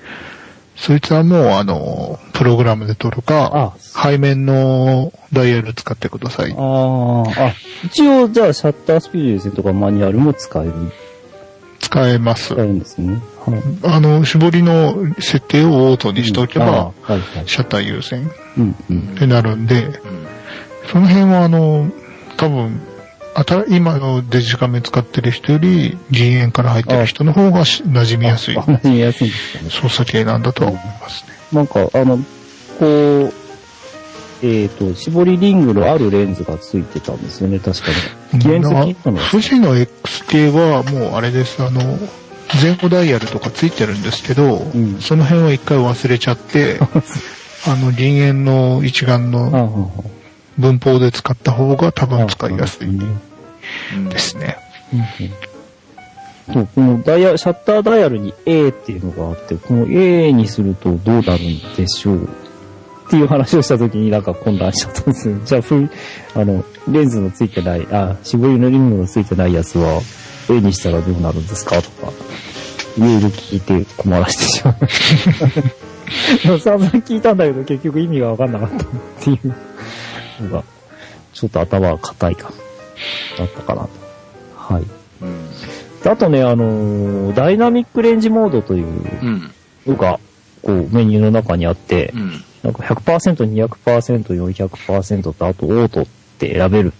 [0.76, 6.52] そいつはもうあの、プログラムで撮るか、あ、背面のダイヤル使ってください。
[6.56, 7.52] ああ、あ、
[7.84, 10.72] 一応じゃあシャッタースピード優先とかマニュアルも使える、
[11.92, 12.66] 使えます使え。
[12.66, 13.20] るんですね。
[13.44, 13.62] はい。
[13.84, 17.48] あの、絞りの設定をオートにしておけば、ああはいはい。
[17.48, 18.26] シャッター優先。
[18.26, 19.92] ってなるんで、うん。
[20.90, 21.90] その辺はあの、
[22.38, 22.80] 多分、
[23.68, 29.34] 今のデジカメ使ってる人より陣営から入ってる人の方がし馴染みやすいあ馴染みやすいね。
[29.70, 31.30] 操作系なんだとは思いますね。
[31.52, 32.18] なんか、あの、
[32.78, 33.41] こう、
[34.42, 37.86] えっ、と、絞りリングのあるレンズがついてたんですよね、確か
[38.32, 38.40] に。
[38.40, 41.80] 記念付きなの富士の X 系はもうあれです、あの、
[42.60, 45.00] 前後ダイヤルとかついてるんですけど、ん。
[45.00, 46.78] その辺は一回忘れちゃって、
[47.66, 49.92] あの、輪円の一眼あの
[50.58, 53.00] 文法で使った方が多分使いやすい
[54.10, 54.56] ですね。
[56.52, 62.28] そう、このダイヤ、シャッターダイヤルに A っていうのがあって、この A にするとどうなるんでしょう
[63.12, 65.36] っていう話をした時になんか混乱しちゃったんですよ。
[65.44, 65.88] じゃあ、ふい
[66.34, 70.00] あの、レンズのついてない、あ、絞りのリングのついてないやつは
[70.48, 71.82] A にしたらどうなるんですか？
[71.82, 72.10] とか、
[72.96, 76.58] いろいろ聞いて困らしてしまう。
[76.58, 78.78] 散々聞いたんだけど結局意味がわかんなかったっ
[79.20, 79.54] ていう
[80.44, 80.64] のが、
[81.34, 82.50] ちょっと頭が硬いか、
[83.38, 83.88] だったかなと。
[84.56, 84.84] はい。
[85.20, 85.48] うん。
[86.02, 89.50] であとね、あのーダイナミックレンジモードといううん。
[89.86, 90.18] のが、
[90.62, 92.44] こう、メニューの中にあってう、ん。
[92.62, 96.06] なんか100%、200%、400%と、あとオートっ
[96.38, 96.92] て選べる。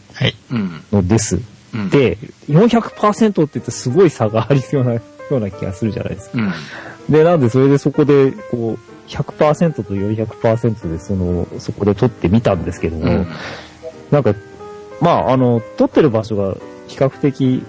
[0.92, 1.40] のです。
[1.74, 1.90] うん。
[1.90, 5.00] で、400%って言ってすごい差がありそうな、よ
[5.30, 6.38] うな気がするじゃないですか。
[6.38, 6.52] うん。
[7.12, 13.26] で、なんでそれでそこで、こう、100%と400%で、その、そこで撮ってみたんですけども、うん。
[14.10, 14.34] なんか、
[15.00, 16.56] まあ、あの、撮ってる場所が
[16.88, 17.62] 比較的、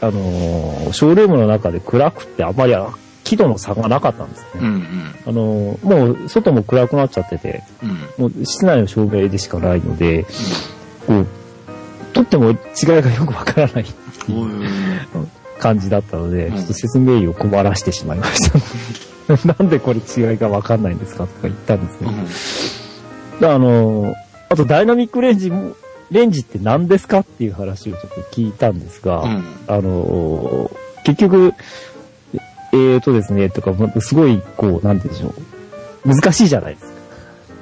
[0.00, 2.74] あのーショールームの中で暗くってあまり
[3.26, 4.48] 輝度の差がなかったんですね。
[4.60, 4.82] うん。
[5.26, 7.90] あのーもう外も暗くなっちゃってて、うん。
[8.18, 10.24] もう室内の照明でしかないので、
[11.06, 11.26] こう、
[12.12, 12.56] 撮っても違い
[12.86, 13.84] がよくわからない
[14.30, 14.50] おい
[15.58, 18.58] 感じだったので、うんちょっと説明医を困らしてしまいました。
[19.44, 22.10] なんでこれ違いがわかんないんですかとか言ったんですね。
[23.40, 24.14] であのー
[24.48, 25.74] あとダイナミックレンジも、
[26.12, 29.44] レンジって何ですかっていう話をちょっと聞いたんですが、うん。
[29.66, 31.54] あのー結局、
[32.72, 35.34] えーとですね、とか、ますごい、こう、なんてでしょ
[36.04, 36.08] う。
[36.08, 36.92] 難しいじゃないですか。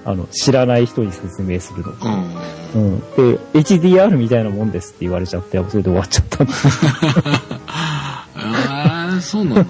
[0.06, 1.92] あの、知らない人に説明するの。
[2.74, 2.92] うん。
[2.92, 3.00] うん。
[3.00, 6.68] で、HDR みたいなもんですって言われちゃって、それで終わっちゃったんです。
[7.66, 8.26] あ
[9.16, 9.62] あ、そうなの？
[9.64, 9.66] っ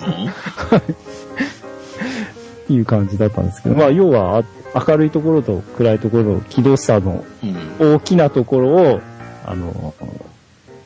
[2.67, 4.45] ていう感じだったんですけど、まあ、要は、あ
[4.87, 7.95] 明るいところと暗いところの気度差のうん。
[7.95, 9.01] 大きなところを、
[9.47, 9.95] あの、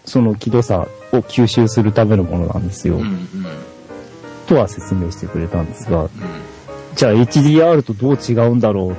[0.04, 0.86] その気度差を
[1.18, 2.96] 吸収するためのものなんですよ。
[2.96, 3.02] うん。
[3.02, 3.28] うん。
[4.48, 6.10] とは説明してくれたんですが、うん。
[6.94, 8.96] じゃあ HDR とどう違うんだろうっ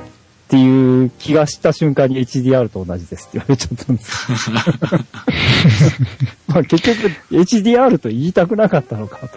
[0.48, 4.52] ていう気がした瞬間に HDR と同じですって言われちゃったんです。
[6.48, 9.28] まあ結局 HDR と言いたくなかったのかあ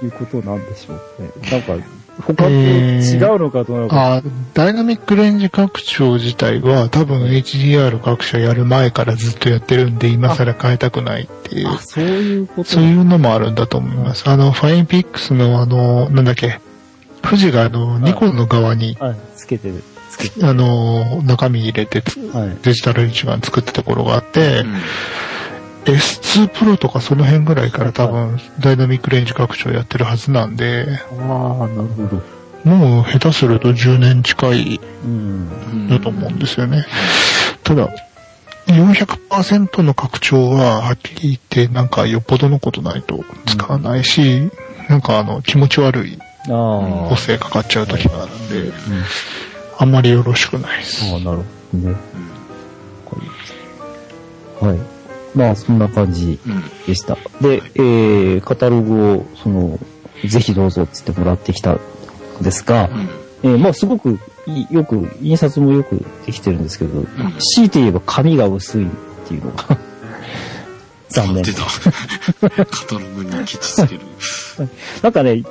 [0.00, 1.30] ということなんでしょうね。
[1.50, 1.74] なんか
[2.20, 4.16] 他と違うのかどうなのか。
[4.16, 4.22] あ
[4.54, 14.28] ダイナミックレンジ拡張自体は多分 HDR 各社やる前からずっとやってるんで今更変えたくないっていうあ、そういうことそういうのもあるんだと思います。
[14.28, 16.60] あの、ファインピックスのあの、なんだっけ、
[17.22, 19.82] 富士があの、ニコンの側に、はい、つけてる。
[20.42, 22.02] あの、中身入れて。
[22.62, 24.60] デジタル一眼作ったところがあってあ。
[24.60, 24.74] う、ん。
[25.84, 32.22] S2 プロとかその辺ぐらいから多分ダイナミックレンジ拡張やってるはずなんで、ああ、なるほど。
[32.64, 34.80] もう下手すると10年近い
[35.90, 36.86] だと思うんですよね。
[37.64, 37.88] ただ、
[38.66, 44.50] 400%の拡張は、はっきり言って、なんかよっぽどのことないと使わないし、
[44.88, 46.18] なんかあの、気持ち悪い
[46.48, 47.08] ああ。
[47.08, 48.72] 補正かかっちゃう時があるんで、うん
[49.78, 51.12] あんまりよろしくないです。
[51.12, 51.96] ああ、なるほどね。
[54.60, 54.91] はい。
[55.34, 56.62] まあ、そんな感じうん。
[56.86, 57.16] でした。
[57.40, 59.78] で、えー、カタログを、その、
[60.24, 61.80] ぜひどうぞって言ってもらってきたん
[62.42, 63.08] ですが、うん。
[63.44, 64.18] えーまあ、すごく
[64.70, 67.04] よく、印刷もよくできてるんですけど、
[67.54, 68.90] 強いて言えば紙が薄いっ
[69.26, 69.78] ていうのが、
[71.08, 71.44] 残念。
[71.44, 71.50] カ
[72.88, 74.00] タログにケチつける。
[75.02, 75.42] なんかね、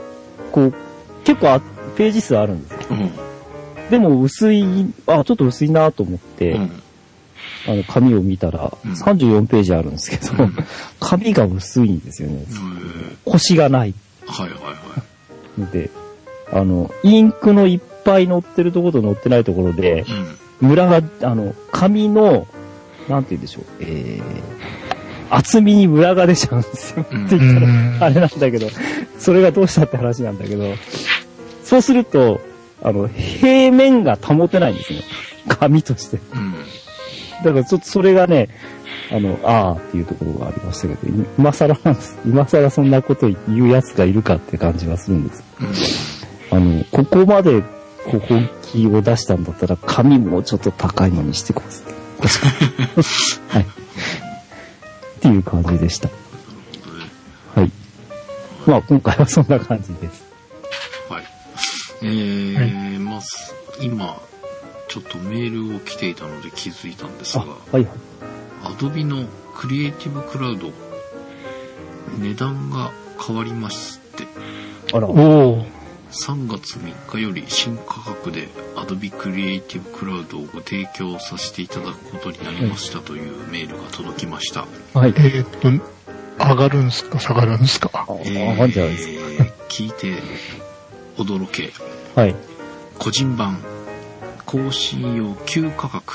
[0.52, 0.74] こう、
[1.24, 1.62] 結構あ
[1.96, 2.80] ページ数あるんですよ。
[2.92, 3.12] うん。
[3.90, 6.84] でも薄い、あ、ちょっと薄いなと思って、うん。
[7.68, 10.56] あの、紙を見たら、うん34ページあるんですけど、うん
[11.00, 12.46] 紙が薄いんですよね。
[12.48, 13.94] えー腰がない
[14.26, 14.72] はいはいは
[15.58, 15.62] い。
[15.62, 15.90] ので、
[16.52, 20.06] あの、インクのいっぱい載ってるところと載ってないところで、
[20.62, 20.70] うん。
[20.70, 22.48] ムラが、あの、紙の、
[23.08, 27.06] なんて言うんでしょう、えー、厚みにムラが出ちゃうんですよ。
[27.12, 28.68] うんって言ったうんら、あれなんだけど、
[29.20, 30.74] それがどうしたって話なんだけど、
[31.64, 32.42] そうすると、
[32.84, 35.00] あの、平面が保てないんですよ。
[35.48, 36.18] 紙として。
[36.34, 36.54] うん。
[37.44, 38.50] だからちょっとそれがね、
[39.12, 42.18] あの、あーっていうところがありましたけど、今更なんです。
[42.26, 45.44] 今更そんなこと言う奴がいるかって感じがするんです。
[46.52, 46.58] うん。
[46.58, 52.02] あの、ここまで、こう本気を出したんだったら、紙もちょっと高いのにしてください。
[53.50, 53.64] はい。
[53.64, 53.66] っ
[55.20, 56.10] ていう感じでした。
[57.56, 57.72] はい。
[58.66, 60.24] まあ、今回はそんな感じです。
[61.10, 61.24] はい。
[62.04, 63.22] えー、まあ、
[63.82, 64.20] 今、
[64.92, 67.86] ちょっとメールを来ていたので気づいたんですあ、が、はいはい。
[68.64, 69.26] アドビの
[69.56, 70.72] クリエイティブクラウド、
[72.20, 72.92] 値段が
[73.26, 74.26] 変わりまして、
[74.94, 75.66] あら、おお。
[76.12, 84.66] 3月3日より新価格で Adobe Creative Cloud をご提供させていただくことになりましたというメールが届きました。
[84.94, 85.14] はい。
[85.16, 85.70] えーっと、
[86.46, 87.18] 上がるんすか？
[87.18, 87.90] 下がるんすか？
[87.94, 90.22] あ、上がんじゃないですー聞いて
[91.16, 91.70] 驚け。
[91.70, 91.82] か。
[92.16, 92.36] はい。
[93.00, 93.60] 個人版、
[94.46, 96.14] 更新用旧価格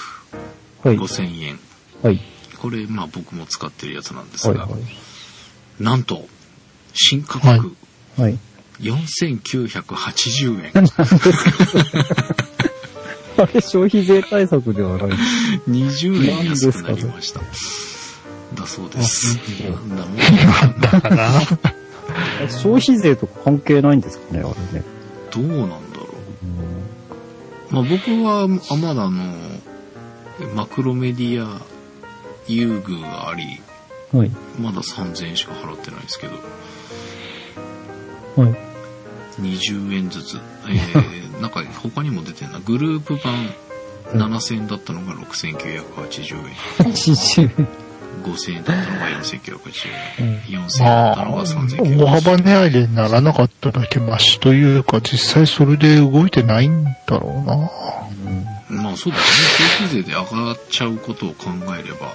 [0.84, 0.96] はい。
[0.96, 1.58] 5000円。
[2.02, 2.20] はい。
[2.58, 4.58] これ、まあ僕も使ってるやつなんですはい。
[4.58, 4.80] が、はい。
[5.80, 6.26] なんと、
[6.94, 7.74] 新価格、
[8.16, 8.38] はい。
[8.80, 10.72] 4980円。
[13.38, 15.10] あれ、消費税対策ではない。
[15.68, 17.40] 20円安くなりました。
[18.54, 19.38] だそうです。
[19.62, 20.12] あなんだも
[20.78, 21.40] んだから、
[22.48, 24.84] 消費税とか関係ないんですかね、あれね。
[25.30, 26.75] どうなんだろう。
[27.70, 29.34] まあ僕は、あまだあの、
[30.54, 31.60] マクロメディア
[32.46, 33.60] 優遇があり、
[34.12, 34.30] はい。
[34.60, 36.34] まだ3000円しか払ってないですけど、
[38.36, 38.54] はい。
[39.40, 40.36] 20円ずつ。
[40.68, 42.60] えー、 なんか他にも出てんな。
[42.60, 43.54] グループ版
[44.12, 46.54] 7000円だったのが6980円。
[46.78, 47.85] 80円。
[48.22, 49.88] 5000円だったのが4980
[50.18, 50.40] 円。
[50.42, 57.56] 4000円だまったのがあ、3980大幅値上げにならなかっただけマシというか、実際それで動いてないんだろうな。
[58.68, 59.24] まあそうです
[59.62, 59.76] ね。
[59.78, 62.12] 消費税で上がっちゃうことを考えれば、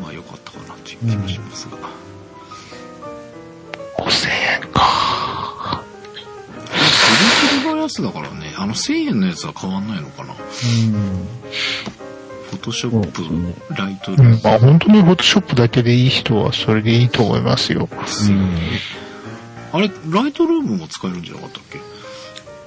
[0.00, 1.76] まあ良かったかなという気もしますが。
[3.98, 5.82] 5000円か。
[6.62, 10.34] グループのやつだからね、あの1000円のやつは変わんないのかな。
[10.34, 11.26] うん。
[12.52, 14.30] フォトショップそうですね、ライトルーム。
[14.30, 17.88] うん、まあ本当にフォトショップだけでいい人はそれでいいと思いますよ。
[19.72, 21.80] あれ、ライトルームも使えるんじゃなかったっけ？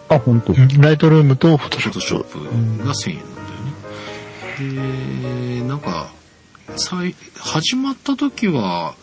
[0.09, 0.53] あ、本当。
[0.53, 2.39] うんライトルームとフォトショフォトショッップ。
[2.39, 5.61] プが1000円なんだよね。
[5.61, 6.09] で、なんか、
[6.77, 8.95] 最、始まった時は、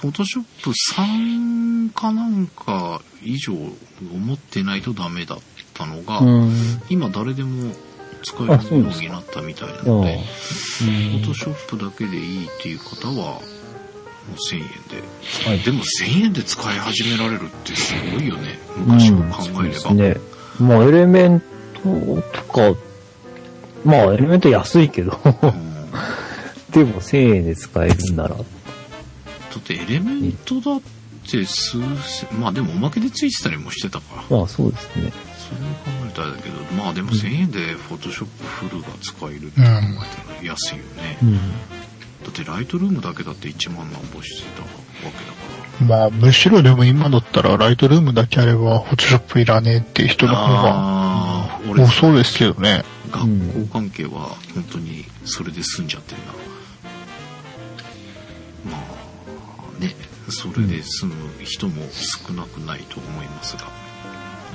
[0.00, 5.38] フォトショップ3かなんか以上を持ってないとダメだっ
[5.74, 6.82] たのが、うん。
[6.90, 7.72] 今誰でも
[8.26, 9.82] 使えるようになったみたいな。
[9.84, 13.40] ので、フォトショップだけでいいっていう方は、も
[14.32, 15.48] う1000円で。
[15.48, 18.58] はいでも1000円で使い始められるってすごいよね。
[18.78, 19.40] 昔を考えれば。
[19.40, 20.16] そうですね。
[20.58, 22.78] まあ、エレメントとか、
[23.84, 25.76] まあ、エレメント安いけど、うん
[26.72, 30.80] でも1000円で使えるんなら、だってエレメントだっ
[31.30, 34.36] て数千、まあでもおまけでついてたりもしてたから。
[34.36, 35.12] まあそうですね。
[35.46, 39.78] それを考えたらだけど、まあでも1000円でフォトショップフルが使えるって考えたら
[40.42, 41.18] 安いよね。
[41.22, 41.36] うん。
[41.36, 41.40] だ
[42.30, 44.68] ってライトルームだけだって1万何本してたわ
[45.00, 45.18] けだか
[45.80, 45.86] ら。
[45.86, 52.82] まあむしろでも今だったらライトルームだけあればフォトショップいらねえっていう人の方が多そうですけどね。
[53.10, 53.24] 学
[53.66, 56.32] 校関係は本当にそれで済んじゃってるな。
[58.72, 58.82] ま
[59.78, 59.94] あね、
[60.28, 63.85] それで済む人も少なくないと思いますが、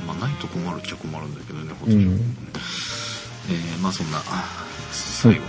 [0.06, 2.12] まあないと困るっちゃ困るんだけどね、ほとんど。
[2.12, 2.36] うん
[3.50, 4.46] えーまあそんな、あ
[4.92, 5.44] 最後に、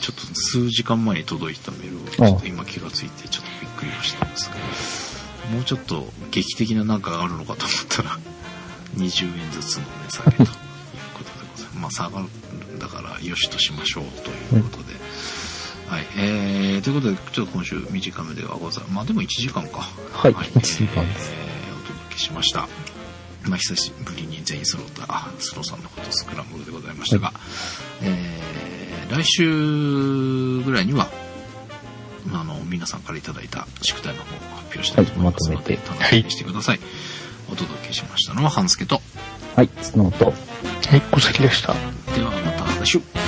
[0.00, 4.56] ちょっと数時間前に届いたメールをちょっと今気がついてちょっとびっくりをしたんですが、
[5.52, 8.18] もうちょっと劇的ななんかがあるのかと思ったら、
[8.96, 10.48] 20円ずつの値下げという
[11.14, 12.00] ことでございます。
[12.02, 12.28] まあ下がる
[12.76, 14.94] んだからよしとしましょうということで。
[15.88, 16.06] はい。
[16.16, 19.88] えー、ということで、ちょっと今週短めではございまあでも1時間か。
[20.12, 22.68] はい1時間ですえーお届けしました。
[23.48, 27.32] まあ久しぶりに全員揃った、あスローさんのことスクランブルでございましたが、
[28.02, 31.08] えー、来週ぐらいには、
[32.32, 36.80] あの、皆さんからいただいた宿題の方を発表したいと思いますので、はい楽しみにしてください。
[37.50, 39.00] お届けしましたのは、半助と、
[39.54, 40.26] はい、スノート。
[40.26, 40.32] は
[40.96, 41.74] い、小関でした。
[42.14, 43.25] ではまた来週。